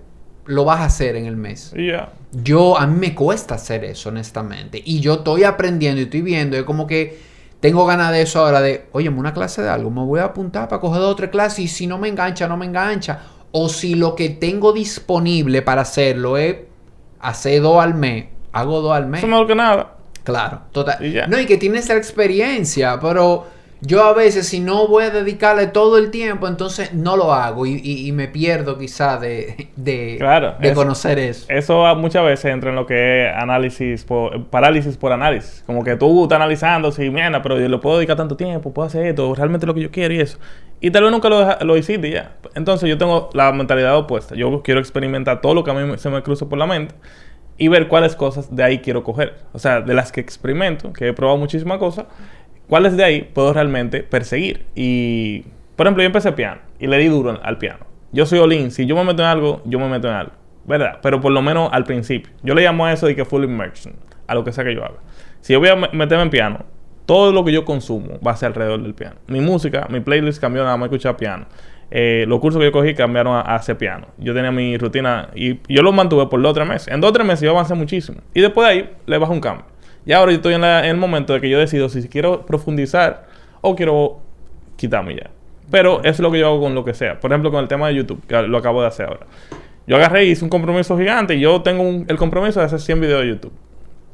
[0.47, 1.73] lo vas a hacer en el mes.
[1.77, 2.13] Y ya.
[2.33, 4.81] Yo, a mí me cuesta hacer eso, honestamente.
[4.85, 6.57] Y yo estoy aprendiendo y estoy viendo.
[6.57, 7.19] Es como que
[7.61, 9.91] tengo ganas de eso ahora de, oye, una clase de algo.
[9.91, 11.61] Me voy a apuntar para coger dos o tres clases.
[11.61, 13.21] Y si no me engancha, no me engancha.
[13.53, 16.57] O si lo que tengo disponible para hacerlo es
[17.21, 19.21] hacer dos al mes, hago dos al mes.
[19.21, 19.97] Eso mejor que nada.
[20.25, 20.99] Claro, total.
[21.29, 23.47] No, y que tienes la experiencia, pero
[23.87, 27.67] yo a veces si no voy a dedicarle todo el tiempo, entonces no lo hago
[27.67, 31.45] y, y- y me pierdo quizá de, de, Claro, de es- conocer eso.
[31.51, 35.63] Eso muchas veces entra en lo que es análisis por, parálisis por análisis.
[35.67, 38.87] Como que tú estás analizando, si mierda, pero yo le puedo dedicar tanto tiempo, puedo
[38.87, 40.39] hacer esto, realmente lo que yo quiero y eso.
[40.81, 42.37] Y tal vez nunca lo, lo hiciste y ya.
[42.55, 44.35] Entonces yo tengo la mentalidad opuesta.
[44.35, 46.95] Yo quiero experimentar todo lo que a mí me- se me cruza por la mente
[47.57, 49.35] y ver cuáles cosas de ahí quiero coger.
[49.53, 52.07] O sea, de las que experimento, que he probado muchísimas cosas,
[52.69, 54.65] cuáles de ahí puedo realmente perseguir.
[54.75, 55.45] Y,
[55.77, 57.87] por ejemplo, yo empecé piano y le di duro al piano.
[58.13, 60.33] Yo soy Olin, si yo me meto en algo, yo me meto en algo.
[60.67, 60.99] ¿Verdad?
[61.03, 62.33] Pero por lo menos al principio.
[62.43, 63.95] Yo le llamo a eso de que full immersion,
[64.27, 64.97] a lo que sea que yo haga.
[65.43, 66.65] Si yo voy a me- meterme en piano,
[67.05, 69.17] todo lo que yo consumo va a ser alrededor del piano.
[69.27, 71.45] Mi música, mi playlist cambió nada más escuchar piano.
[71.91, 74.07] Eh, los cursos que yo cogí cambiaron a, a hacer piano.
[74.17, 76.89] Yo tenía mi rutina y yo lo mantuve por dos tres meses.
[76.89, 78.23] En dos o tres meses yo avancé muchísimo.
[78.33, 79.67] Y después de ahí le bajo un cambio.
[80.07, 83.27] Y ahora yo estoy en, el momento de que yo decido si quiero profundizar
[83.61, 84.19] o quiero
[84.77, 85.31] quitarme ya.
[85.71, 87.19] Pero eso es lo que yo hago con lo que sea.
[87.21, 89.27] Por ejemplo, con el tema de YouTube, que lo acabo de hacer ahora.
[89.87, 92.81] Yo agarré y hice un compromiso gigante y yo tengo un- el compromiso de hacer
[92.81, 93.53] 100 videos de YouTube.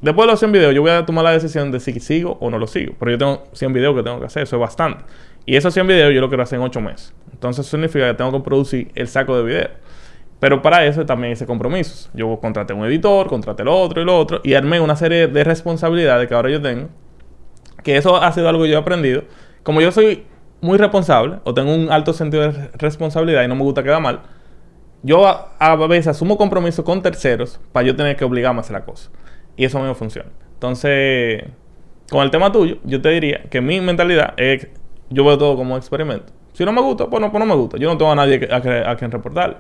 [0.00, 2.50] Después de los 100 videos, yo voy a tomar la decisión de si sigo o
[2.50, 2.94] no lo sigo.
[2.98, 5.04] Pero yo tengo 100 videos que tengo que hacer, eso es bastante.
[5.44, 7.14] Y esos 100 videos yo lo quiero hacer en 8 meses.
[7.32, 9.70] Entonces eso significa que tengo que producir el saco de videos.
[10.40, 12.10] Pero para eso también hice compromisos.
[12.14, 15.44] Yo contraté un editor, contraté el otro y lo otro, y armé una serie de
[15.44, 16.88] responsabilidades que ahora yo tengo.
[17.84, 19.24] Que eso ha sido algo que yo he aprendido.
[19.62, 20.24] Como yo soy
[20.62, 24.00] muy responsable, o tengo un alto sentido de re- responsabilidad y no me gusta quedar
[24.00, 24.20] mal,
[25.02, 28.84] yo a, veces asumo compromisos con terceros para yo tener que obligarme a hacer la
[28.84, 29.10] cosa.
[29.56, 30.28] Y eso a mí me funciona.
[30.54, 31.44] Entonces,
[32.10, 34.68] con el tema tuyo, yo te diría que mi mentalidad es,
[35.10, 36.32] yo veo todo como experimento.
[36.52, 37.78] Si no me gusta, pues no, pues me gusta.
[37.78, 39.56] Yo no tengo a nadie a, a quien reportarle.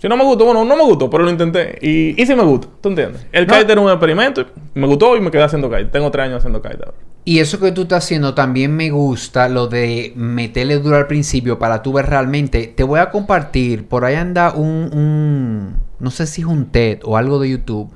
[0.00, 1.76] Si no me gustó, bueno, no me gustó, pero lo intenté.
[1.82, 3.26] Y, y si me gusta, ¿tú entiendes?
[3.32, 3.54] El No.
[3.58, 5.86] kite era un experimento, me gustó y me quedé haciendo kite.
[5.86, 6.96] Tengo tres años haciendo kite ahora.
[7.24, 11.58] Y eso que tú estás haciendo también me gusta, lo de meterle duro al principio
[11.58, 12.68] para tú ver realmente.
[12.74, 17.00] Te voy a compartir, por ahí anda un, un- no sé si es un TED
[17.04, 17.90] o algo de YouTube,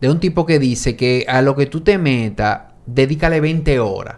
[0.00, 4.16] de un tipo que dice que a lo que tú te metas, dedícale 20 horas.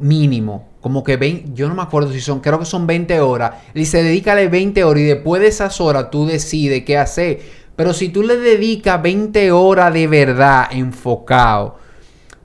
[0.00, 0.70] Mínimo.
[0.80, 3.52] Como que 20, yo no me acuerdo si son, creo que son 20 horas.
[3.74, 7.40] Dice, dedícale 20 horas y después de esas horas tú decides qué hacer.
[7.76, 11.78] Pero si tú le dedicas 20 horas de verdad enfocado,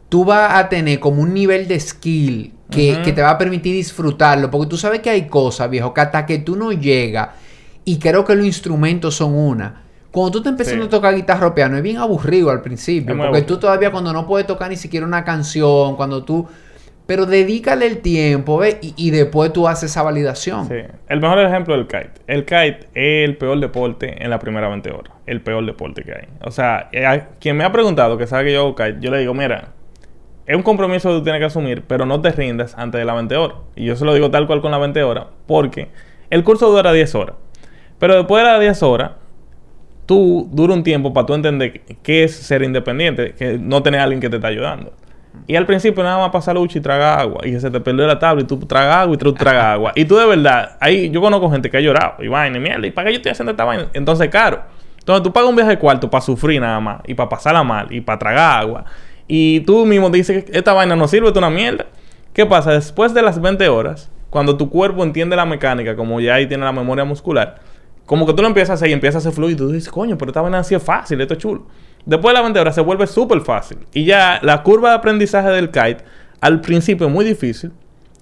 [0.09, 4.51] tú vas a tener como un nivel de skill que, te va a permitir disfrutarlo.
[4.51, 7.29] Porque tú sabes que hay cosas, viejo, que hasta que tú no llegas,
[7.85, 9.83] y creo que los instrumentos son una.
[10.11, 10.87] Cuando tú estás empezando Sí.
[10.87, 13.15] a tocar guitarra o piano, es bien aburrido al principio.
[13.15, 13.45] Porque aburrido.
[13.45, 16.47] tú todavía cuando no puedes tocar ni siquiera una canción, cuando tú...
[17.05, 18.61] Pero dedícale el tiempo.
[18.81, 20.67] Y, después tú haces esa validación.
[20.67, 20.75] Sí.
[21.07, 22.21] El mejor ejemplo es el kite.
[22.27, 25.13] El kite es el peor deporte en la primera 20 horas.
[25.25, 26.27] El peor deporte que hay.
[26.41, 29.19] O sea, eh, quien me ha preguntado que sabe que yo hago kite, yo le
[29.19, 29.69] digo, mira,
[30.45, 33.13] es un compromiso que tú tienes que asumir, pero no te rindas antes de la
[33.13, 33.57] 20 horas.
[33.75, 35.89] Y yo se lo digo tal cual con la 20 horas, porque
[36.29, 37.35] el curso dura 10 horas.
[37.99, 39.11] Pero después de las 10 horas,
[40.05, 44.03] tú dura un tiempo para tú entender qué es ser independiente, que no tener a
[44.03, 44.93] alguien que te está ayudando.
[45.47, 47.41] Y al principio nada más pasa lucha y traga agua.
[47.45, 49.91] Y se te perdió la tabla y tú tragas agua y tú tragas agua.
[49.95, 52.23] Y tú de verdad, ahí yo conozco gente que ha llorado.
[52.23, 53.87] Y vaina, y mierda, ¿y para qué yo estoy haciendo esta vaina?
[53.93, 54.63] Entonces, caro.
[54.99, 57.01] Entonces tú pagas un viaje de cuarto para sufrir nada más.
[57.05, 57.87] Y para pasarla mal.
[57.91, 58.85] Y para tragar agua.
[59.27, 61.85] Y tú mismo dices que esta vaina no sirve, es una mierda.
[62.33, 62.71] ¿Qué pasa?
[62.71, 66.65] Después de las 20 horas, cuando tu cuerpo entiende la mecánica, como ya ahí tiene
[66.65, 67.59] la memoria muscular,
[68.05, 69.89] como que tú lo empiezas a hacer y empiezas a hacer fluido y tú dices,
[69.89, 71.65] coño, pero esta vaina así es fácil, esto es chulo.
[72.05, 73.79] Después de la 20 horas se vuelve súper fácil.
[73.93, 76.03] Y ya la curva de aprendizaje del kite
[76.41, 77.71] al principio es muy difícil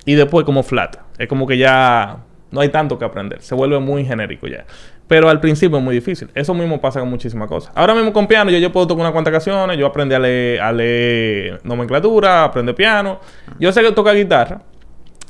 [0.06, 0.98] y después como flat.
[1.18, 2.20] Es como que ya
[2.52, 3.42] no hay tanto que aprender.
[3.42, 4.66] Se vuelve muy genérico ya.
[5.08, 6.30] Pero al principio es muy difícil.
[6.34, 7.74] Eso mismo pasa con muchísimas cosas.
[7.76, 9.78] Ahora mismo con piano yo, yo puedo tocar unas cuantas canciones.
[9.78, 13.20] Yo aprendí a leer, a leer nomenclatura, aprendí piano.
[13.60, 14.62] Yo sé que toca guitarra.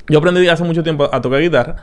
[0.08, 1.78] Yo aprendí hace mucho tiempo a tocar guitarra.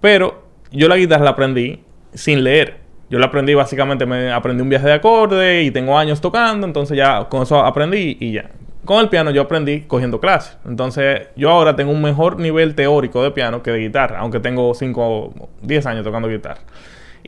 [0.00, 1.84] Pero yo la guitarra la aprendí
[2.14, 2.87] sin leer.
[3.10, 6.66] Yo la aprendí básicamente, me aprendí un viaje de acorde y tengo años tocando.
[6.66, 8.50] Entonces ya con eso aprendí y ya.
[8.84, 10.56] Con el piano yo aprendí cogiendo clases.
[10.66, 14.72] Entonces, yo ahora tengo un mejor nivel teórico de piano que de guitarra, aunque tengo
[14.72, 16.60] 5 o 10 años tocando guitarra.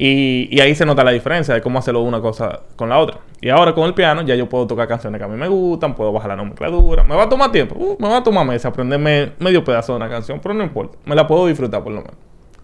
[0.02, 3.18] Y, ahí se nota la diferencia de cómo hacerlo una cosa con la otra.
[3.42, 5.94] Y ahora con el piano ya yo puedo tocar canciones que a mí me gustan,
[5.94, 7.04] puedo bajar la nomenclatura.
[7.04, 9.96] Me va a tomar tiempo, uh, me va a tomar meses aprenderme medio pedazo de
[9.96, 10.96] una canción, pero no importa.
[11.04, 12.16] Me la puedo disfrutar por lo menos.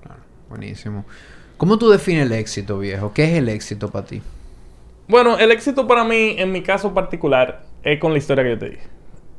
[0.03, 1.05] Claro, buenísimo.
[1.57, 3.13] ¿Cómo tú defines el éxito, viejo?
[3.15, 4.21] ¿Qué es el éxito para ti?
[5.09, 8.59] Bueno, el éxito para mí, en mi caso particular, es con la historia que yo
[8.59, 8.83] te dije.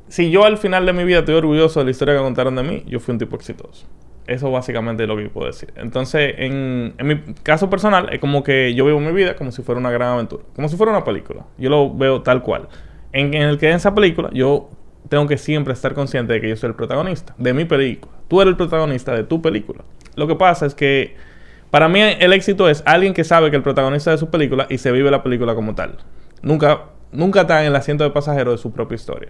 [0.07, 2.63] Si yo al final de mi vida estoy orgulloso de la historia que contaron de
[2.63, 3.85] mí, yo fui un tipo exitoso.
[4.25, 5.71] Eso básicamente es lo que yo puedo decir.
[5.75, 9.79] Entonces, en, mi caso personal, es como que yo vivo mi vida como si fuera
[9.79, 10.43] una gran aventura.
[10.55, 11.45] Como si fuera una película.
[11.59, 12.67] Yo lo veo tal cual.
[13.11, 14.69] En, en el que en esa película, yo
[15.07, 18.13] tengo que siempre estar consciente de que yo soy el protagonista de mi película.
[18.27, 19.83] Tú eres el protagonista de tu película.
[20.15, 21.26] Lo que pasa es que
[21.77, 24.79] para mí el éxito es alguien que sabe que el protagonista de su película y
[24.79, 25.97] se vive la película como tal.
[26.41, 29.29] Nunca nunca está en el asiento de pasajero de su propia historia.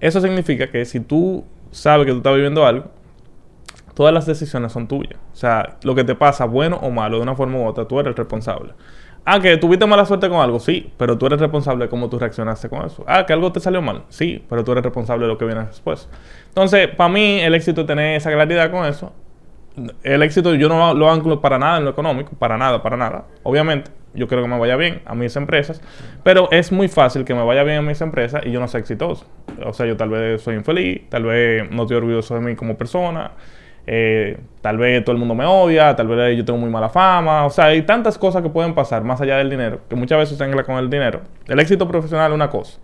[0.00, 2.86] Eso significa que si tú sabes que tú estás viviendo algo,
[3.92, 5.20] todas las decisiones son tuyas.
[5.34, 8.00] O sea, lo que te pasa, bueno o malo, de una forma u otra, tú
[8.00, 8.72] eres el responsable.
[9.26, 12.18] Ah, que tuviste mala suerte con algo, sí, pero tú eres responsable de cómo tú
[12.18, 13.04] reaccionaste con eso.
[13.06, 15.66] Ah, que algo te salió mal, sí, pero tú eres responsable de lo que viene
[15.66, 16.08] después.
[16.48, 19.12] Entonces, para mí, el éxito es tener esa claridad con eso.
[20.02, 23.24] El éxito yo no lo anclo para nada en lo económico, para nada, para nada,
[23.42, 25.80] obviamente yo quiero que me vaya bien a mis empresas,
[26.22, 28.80] pero es muy fácil que me vaya bien a mis empresas y yo no sea
[28.80, 29.26] exitoso.
[29.64, 32.76] O sea, yo tal vez soy infeliz, tal vez no estoy orgulloso de mí como
[32.76, 33.32] persona,
[33.86, 37.44] eh, tal vez todo el mundo me odia, tal vez yo tengo muy mala fama,
[37.44, 40.38] o sea, hay tantas cosas que pueden pasar más allá del dinero, que muchas veces
[40.38, 41.22] se con el dinero.
[41.46, 42.78] El éxito profesional es una cosa,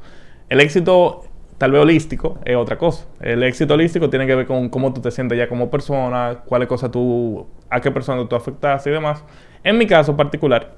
[0.48, 1.22] el éxito
[1.60, 3.06] tal vez holístico es otra cosa.
[3.20, 6.66] El éxito holístico tiene que ver con cómo tú te sientes ya como persona, cuáles
[6.66, 9.22] cosas tú, a qué persona tú afectas y demás.
[9.62, 10.72] En mi caso particular,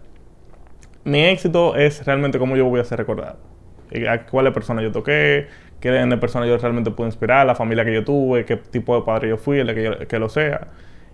[1.05, 3.39] mi éxito es realmente cómo yo voy a ser recordado.
[4.09, 5.47] A cuáles personas yo toqué,
[5.79, 9.03] qué de personas yo realmente puedo inspirar, la familia que yo tuve, qué tipo de
[9.03, 10.67] padre yo fui, el que lo sea.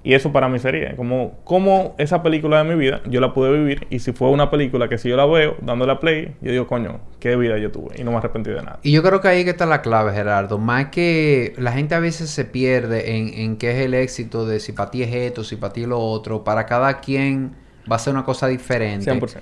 [0.03, 3.53] Y eso para mí sería como, como esa película de mi vida yo la pude
[3.53, 3.87] vivir.
[3.91, 6.67] Y si fue una película que si yo la veo dándole a play, yo digo,
[6.67, 8.01] coño, qué vida yo tuve.
[8.01, 8.79] Y no me arrepentí de nada.
[8.83, 10.59] Y yo creo que ahí que está la clave, Gerardo.
[10.59, 14.61] Más que la gente a veces se pierde en, en qué es el éxito de
[14.61, 16.45] si para ti es esto, si para ti es lo otro.
[16.45, 17.57] Para cada quien
[17.91, 19.13] va a ser una cosa diferente.
[19.13, 19.41] 100%.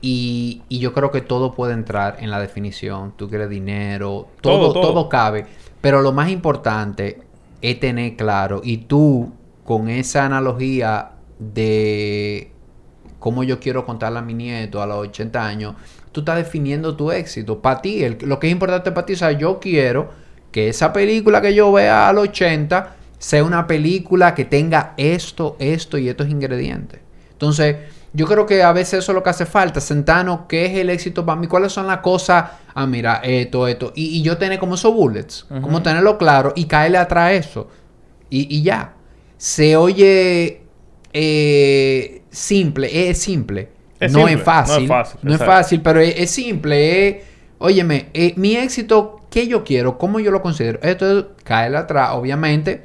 [0.00, 3.14] Y, yo creo que todo puede entrar en la definición.
[3.16, 5.46] Tú quieres dinero, todo, todo, cabe.
[5.80, 7.18] Pero lo más importante
[7.62, 9.32] es tener claro, y tú
[9.66, 12.52] con esa analogía de
[13.18, 15.74] cómo yo quiero contarle a mi nieto a los 80 años,
[16.12, 17.60] tú estás definiendo tu éxito.
[17.60, 20.10] Para ti, lo que es importante para ti, o sea, yo quiero
[20.50, 25.56] que esa película que yo vea a los 80 sea una película que tenga esto,
[25.58, 27.00] esto y estos ingredientes.
[27.32, 27.76] Entonces,
[28.12, 29.80] yo creo que a veces eso es lo que hace falta.
[29.80, 31.46] Sentarnos, ¿qué es el éxito para mí?
[31.46, 32.44] ¿Cuáles son las cosas?
[32.74, 33.92] Ah, mira, esto, esto.
[33.94, 37.68] Y, yo tener como esos bullets, como tenerlo claro y caerle atrás eso.
[38.30, 38.94] Y, ya.
[39.36, 40.60] Se oye
[41.12, 43.68] eh, simple, es simple.
[44.10, 45.20] no, Es fácil, no es fácil.
[45.22, 47.22] No es fácil, pero es, simple.
[47.58, 49.98] óyeme, eh, mi éxito, ¿qué yo quiero?
[49.98, 50.78] ¿Cómo yo lo considero?
[50.82, 52.82] Esto cae atrás, obviamente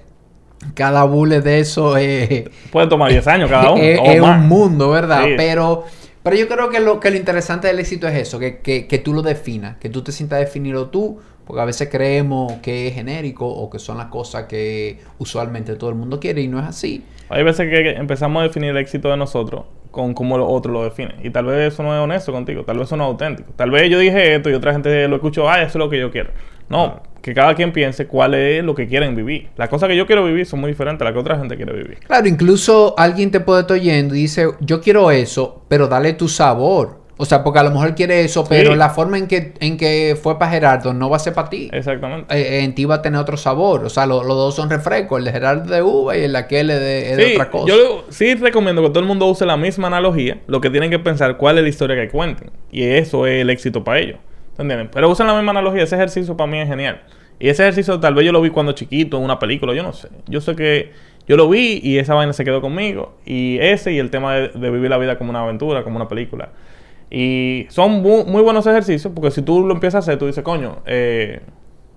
[0.74, 2.46] cada bullet de eso es...
[2.72, 3.82] Puede tomar 10 años cada uno.
[3.84, 5.26] Es, un mundo, ¿verdad?
[5.38, 5.86] Pero,
[6.24, 9.00] pero yo creo que lo, que lo interesante del éxito es eso, que, que, que
[9.00, 12.94] tú lo definas, que tú te sientas definido tú, porque a veces creemos que es
[12.94, 16.66] genérico o que son las cosas que usualmente todo el mundo quiere y no es
[16.66, 17.04] así.
[17.30, 20.84] Hay veces que empezamos a definir el éxito de nosotros con cómo los otros lo
[20.84, 21.18] definen.
[21.24, 23.52] Y tal vez eso no es honesto contigo, tal vez eso no es auténtico.
[23.56, 26.00] Tal vez yo dije esto y otra gente lo escuchó, ah, eso es lo que
[26.00, 26.32] yo quiero.
[26.70, 29.50] No, que cada quien piense cuál es lo que quieren vivir.
[29.58, 31.74] Las cosas que yo quiero vivir son muy diferentes a las que otra gente quiere
[31.74, 32.00] vivir.
[32.00, 36.30] Claro, incluso alguien te puede estar oyendo y dice, yo quiero eso, pero dale tu
[36.30, 37.01] sabor.
[37.22, 40.18] O sea, porque a lo mejor quiere eso, pero la forma en que, en que
[40.20, 41.70] fue para Gerardo no va a ser para ti.
[41.72, 42.36] Exactamente.
[42.36, 43.86] Eh, en ti va a tener otro sabor.
[43.86, 45.20] O sea, los dos son refrescos.
[45.20, 47.68] El de Gerardo de uva y el de aquel es de, otra cosa.
[47.68, 50.40] Yo sí recomiendo que todo el mundo use la misma analogía.
[50.48, 52.50] Lo que tienen que pensar cuál es la historia que cuenten.
[52.72, 54.18] Y eso es el éxito para ellos.
[54.58, 54.90] ¿Entienden?
[54.92, 55.84] Pero usen la misma analogía.
[55.84, 57.04] Ese ejercicio para mí es genial.
[57.38, 59.76] Y ese ejercicio tal vez yo lo vi cuando chiquito en una película.
[59.76, 60.10] Yo no sé.
[60.26, 60.92] Yo sé que
[61.28, 63.14] Yo lo vi y esa vaina se quedó conmigo.
[63.28, 66.50] Y ese y el tema de, vivir la vida como una aventura, como una película.
[67.14, 70.78] Y son muy, buenos ejercicios porque si tú lo empiezas a hacer, tú dices, coño,
[70.86, 71.42] eh,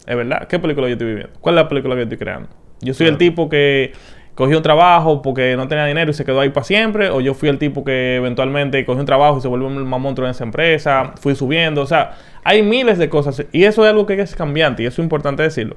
[0.06, 1.32] es verdad, ¿qué película yo estoy viviendo?
[1.40, 2.48] ¿Cuál es la película que yo estoy creando?
[2.80, 3.92] Yo soy el tipo que
[4.34, 7.34] cogió un trabajo porque no tenía dinero y se quedó ahí para siempre, o yo
[7.34, 10.42] fui el tipo que eventualmente cogió un trabajo y se volvió un monstruo en esa
[10.42, 14.34] empresa, fui subiendo, o sea, hay miles de cosas y eso es algo que es
[14.34, 15.76] cambiante y eso es importante decirlo.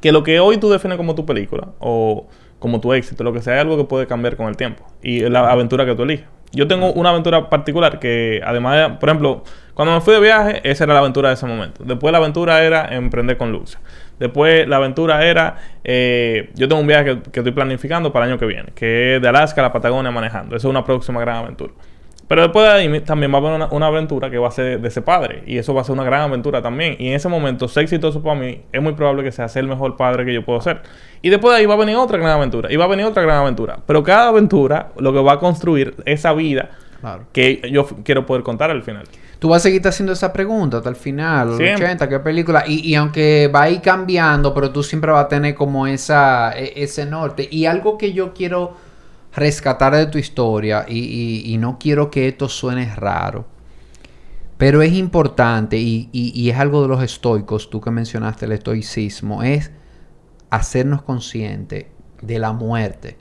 [0.00, 2.28] Que lo que hoy tú defines como tu película o
[2.60, 5.20] como tu éxito, lo que sea, es algo que puede cambiar con el tiempo y
[5.22, 6.26] la aventura que tú eliges.
[6.52, 9.44] Yo tengo una aventura particular que además, por ejemplo,
[9.74, 11.84] cuando me fui de viaje, esa era la aventura de ese momento.
[11.84, 13.78] Después la aventura era emprender con Luxa.
[14.18, 18.40] Después la aventura era, eh, yo tengo un viaje que, estoy planificando para el año
[18.40, 20.56] que viene, que es de Alaska a la Patagonia manejando.
[20.56, 21.72] Esa es una próxima gran aventura.
[22.28, 24.88] Pero después de ahí también va a haber una, aventura que va a ser de
[24.88, 25.42] ese padre.
[25.46, 26.94] Y eso va a ser una gran aventura también.
[26.98, 29.68] Y en ese momento, ser exitoso para mí, es muy probable que sea ser el
[29.68, 30.82] mejor padre que yo puedo ser.
[31.22, 32.70] Y después de ahí va a venir otra gran aventura.
[32.70, 33.78] Y va a venir otra gran aventura.
[33.86, 36.68] Pero cada aventura lo que va a construir esa vida
[37.32, 39.04] que yo quiero poder contar al final.
[39.38, 42.64] Tú vas a seguir haciendo esa pregunta hasta el final, los 80, qué película.
[42.66, 46.82] Y, aunque va a ir cambiando, pero tú siempre vas a tener como esa, e,
[46.82, 47.48] ese norte.
[47.50, 48.74] Y algo que yo quiero
[49.38, 53.46] rescatar de tu historia, y, no quiero que esto suene raro,
[54.56, 59.70] pero es importante, y, es algo de los estoicos, tú que mencionaste el estoicismo, es
[60.50, 61.86] hacernos conscientes
[62.22, 63.16] de la muerte.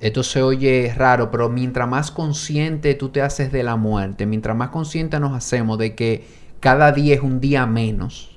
[0.00, 4.56] Esto se oye raro, pero mientras más consciente tú te haces de la muerte, mientras
[4.56, 6.26] más consciente nos hacemos de que
[6.58, 8.31] cada día es un día menos,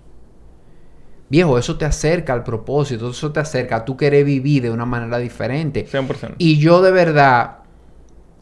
[1.29, 4.85] viejo, eso te acerca al propósito, eso te acerca a tú querer vivir de una
[4.85, 5.87] manera diferente.
[5.91, 6.35] 100%.
[6.37, 7.57] Y yo de verdad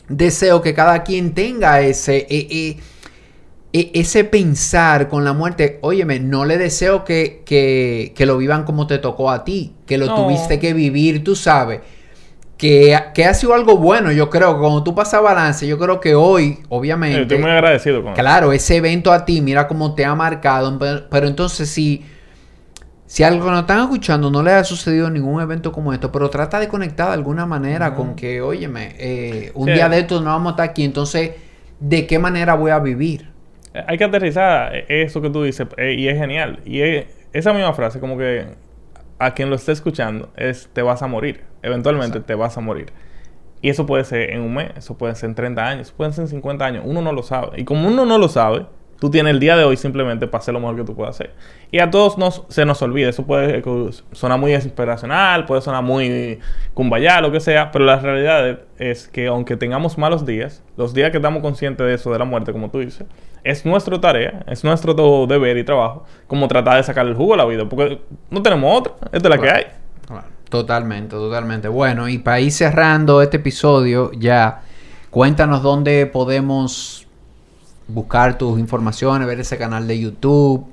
[0.10, 2.28] deseo que cada quien tenga ese...
[2.30, 2.78] E, e,
[3.76, 8.86] e, ese pensar con la muerte, óyeme, no le deseo que, que, lo vivan como
[8.86, 11.80] te tocó a ti, que lo tuviste que vivir, tú sabes
[12.58, 16.60] que, ha sido algo bueno, yo creo, cuando tú pasas balance, yo creo que hoy,
[16.70, 17.22] obviamente...
[17.24, 20.80] Estoy muy agradecido con Claro, ese evento a ti, mira cómo te ha marcado,
[21.10, 22.06] pero, entonces si...
[23.14, 26.59] Si algo no están escuchando, no le ha sucedido ningún evento como esto, pero trata
[26.59, 30.47] de conectar de alguna manera con que, óyeme, eh, un día de estos no vamos
[30.47, 31.34] a estar aquí, entonces,
[31.80, 33.30] ¿de qué manera voy a vivir?
[33.86, 36.61] Hay que aterrizar eso que tú dices, eh, y es genial.
[36.66, 36.82] Y
[37.34, 38.47] esa misma frase, como que
[39.20, 41.41] a quien lo esté escuchando es te vas a morir.
[41.61, 42.88] Eventualmente te vas a morir.
[43.61, 46.24] Y eso puede ser en un mes, eso puede ser en 30 años, pueden ser
[46.24, 46.84] en 50 años.
[46.84, 47.61] Uno no lo sabe.
[47.61, 48.66] Y como uno no lo sabe,
[49.04, 51.34] tú tienes el día de hoy simplemente para hacer lo mejor que tú puedas hacer.
[51.72, 53.10] Y a todos nos, se nos olvida.
[53.10, 53.62] Eso puede
[54.14, 56.39] sonar muy inspiracional, puede sonar muy
[56.74, 57.70] cumbaya, lo que sea.
[57.70, 61.95] Pero la realidad es que aunque tengamos malos días, los días que estamos conscientes de
[61.95, 63.06] eso, de la muerte, como tú dices,
[63.43, 64.93] es nuestra tarea, es nuestro
[65.28, 67.99] deber y trabajo, como tratar de sacar el jugo a la vida, porque
[68.30, 69.66] no tenemos otra, esta es la que hay.
[70.47, 71.68] Totalmente, totalmente.
[71.68, 74.62] Bueno, y para ir cerrando este episodio, ya
[75.10, 77.06] cuéntanos dónde podemos
[77.88, 80.66] buscar tus informaciones, ver ese canal de YouTube,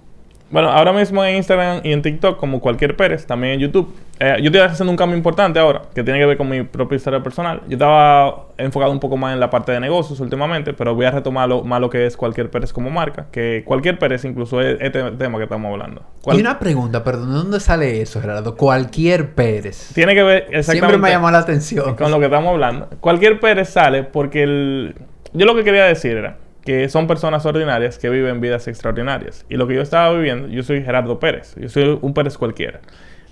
[0.50, 3.94] bueno, ahora mismo en Instagram y en TikTok, como cualquier Pérez, también en YouTube.
[4.18, 6.96] Eh, yo estoy haciendo un cambio importante ahora, que tiene que ver con mi propia
[6.96, 7.62] historia personal.
[7.68, 11.12] Yo estaba enfocado un poco más en la parte de negocios últimamente, pero voy a
[11.12, 14.76] retomar lo, más lo que es cualquier Pérez como marca, que cualquier Pérez incluso es
[14.80, 16.02] este tema que estamos hablando.
[16.32, 18.56] Y una pregunta, perdón, ¿de dónde sale eso, Gerardo?
[18.56, 19.92] Cualquier Pérez.
[19.94, 20.72] Tiene que ver exactamente...
[20.72, 21.94] Siempre me llamó la atención.
[21.94, 22.88] Con lo que estamos hablando.
[22.98, 24.96] Cualquier Pérez sale porque el...
[25.32, 26.38] Yo lo que quería decir era
[26.70, 29.44] que son personas ordinarias que viven vidas extraordinarias.
[29.48, 32.78] Y lo que yo estaba viviendo, yo soy Gerardo Pérez, yo soy un Pérez cualquiera,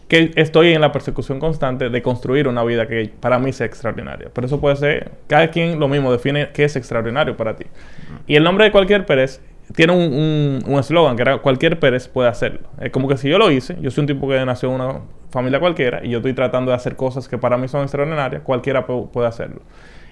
[0.08, 4.28] que estoy en la persecución constante de construir una vida que para mí sea extraordinaria.
[4.34, 7.66] Pero eso puede ser, cada quien lo mismo define qué es extraordinario para ti.
[8.26, 9.40] Y el nombre de cualquier Pérez
[9.76, 12.66] tiene un eslogan que era cualquier Pérez puede hacerlo.
[12.80, 15.02] Es como que si yo lo hice, yo soy un tipo que nació en una
[15.30, 18.84] familia cualquiera y yo estoy tratando de hacer cosas que para mí son extraordinarias, cualquiera
[18.84, 19.60] puede hacerlo.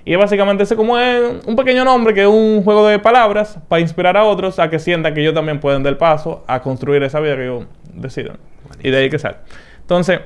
[0.09, 3.81] Y básicamente ese como es un pequeño nombre que es un juego de palabras para
[3.81, 7.19] inspirar a otros a que sientan que ellos también pueden dar paso a construir esa
[7.19, 8.39] vida que ellos decidan.
[8.85, 9.39] Y de ahí que sale.
[9.81, 10.21] Entonces,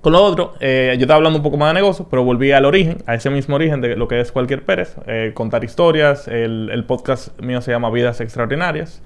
[0.00, 2.64] con lo otro, eh, yo estaba hablando un poco más de negocios, pero volví al
[2.64, 6.26] origen, a ese mismo origen de lo que es cualquier Pérez, eh, contar historias.
[6.26, 9.02] El, el, podcast mío se llama Vidas Extraordinarias.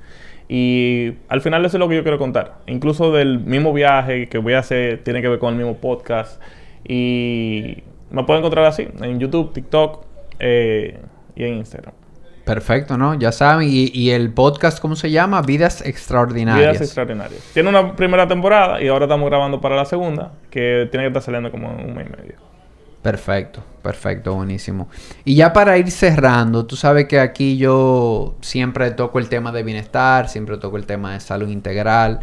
[0.49, 2.59] Y al final eso es lo que yo quiero contar.
[2.69, 6.41] Incluso del mismo viaje que voy a hacer, tiene que ver con el mismo podcast.
[6.87, 10.05] Y me pueden encontrar así, en YouTube, TikTok
[10.39, 11.01] eh,
[11.35, 11.95] y en Instagram.
[12.47, 13.15] Perfecto, ¿no?
[13.19, 13.69] Ya saben.
[13.69, 15.43] Y, el podcast, ¿cómo se llama?
[15.43, 16.75] Vidas Extraordinarias.
[16.75, 17.41] Vidas Extraordinarias.
[17.53, 21.23] Tiene una primera temporada y ahora estamos grabando para la segunda, que tiene que estar
[21.23, 22.35] saliendo como en un mes y medio.
[23.03, 24.89] Perfecto, perfecto, buenísimo.
[25.25, 29.65] Y ya para ir cerrando, tú sabes que aquí yo siempre toco el tema de
[29.65, 32.21] bienestar, siempre toco el tema de salud integral.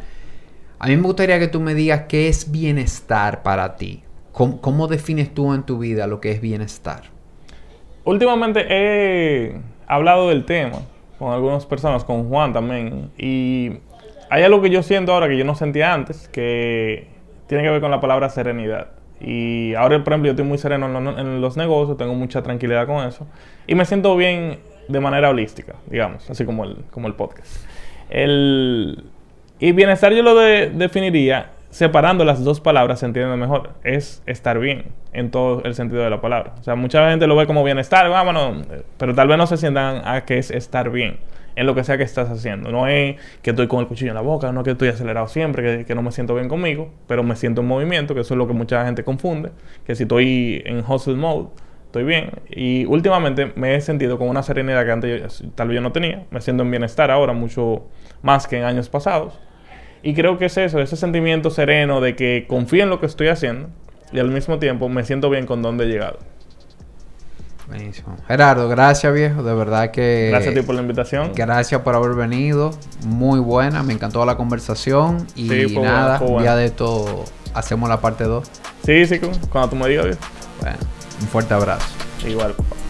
[0.80, 4.04] A mí me gustaría que tú me digas qué es bienestar para ti.
[4.34, 7.04] ¿Cómo, defines tú en tu vida lo que es bienestar?
[8.04, 9.56] Últimamente he
[9.88, 10.80] hablado del tema
[11.20, 13.78] con algunas personas, con Juan también, y
[14.30, 17.08] hay algo que yo siento ahora que yo no sentía antes, que
[17.48, 18.88] tiene que ver con la palabra serenidad.
[19.22, 23.08] Y ahora, por ejemplo, yo estoy muy sereno en, los negocios, tengo mucha tranquilidad con
[23.08, 23.26] eso.
[23.68, 24.60] Y me siento bien
[24.90, 27.66] de manera holística, digamos, así como el, como el podcast.
[28.10, 29.06] El,
[29.60, 33.72] y bienestar yo lo definiría separando las dos palabras se entiende mejor.
[33.84, 36.54] Es estar bien en todo el sentido de la palabra.
[36.60, 38.68] O sea, mucha gente lo ve como bienestar, vámonos,
[38.98, 41.18] pero tal vez no se sientan a que es estar bien
[41.56, 42.72] en lo que sea que estás haciendo.
[42.72, 45.28] No es que estoy con el cuchillo en la boca, no es que estoy acelerado
[45.28, 48.38] siempre, que, no me siento bien conmigo, pero me siento en movimiento, que eso es
[48.38, 49.50] lo que mucha gente confunde,
[49.84, 51.50] que si estoy en hustle mode,
[51.88, 52.30] estoy bien.
[52.52, 56.28] Y últimamente me he sentido con una serenidad que antes tal vez yo no tenía.
[56.30, 57.88] Me siento en bienestar ahora mucho
[58.22, 59.40] más que en años pasados.
[60.04, 63.30] Y creo que es eso, ese sentimiento sereno de que confío en lo que estoy
[63.30, 63.70] haciendo
[64.12, 66.20] y al mismo tiempo me siento bien con dónde he llegado.
[67.70, 68.18] Buenísimo.
[68.28, 70.28] Gerardo, gracias viejo, de verdad que...
[70.30, 71.32] Gracias a ti por la invitación.
[71.34, 72.72] Gracias por haber venido,
[73.06, 75.48] muy buena, me encantó la conversación y
[75.80, 77.24] nada, ya de esto
[77.54, 78.46] hacemos la parte 2.
[78.86, 80.20] Sí, sí, cuando tú me digas, viejo.
[80.60, 80.78] Bueno,
[81.22, 81.88] un fuerte abrazo.
[82.28, 82.83] Igual, papá.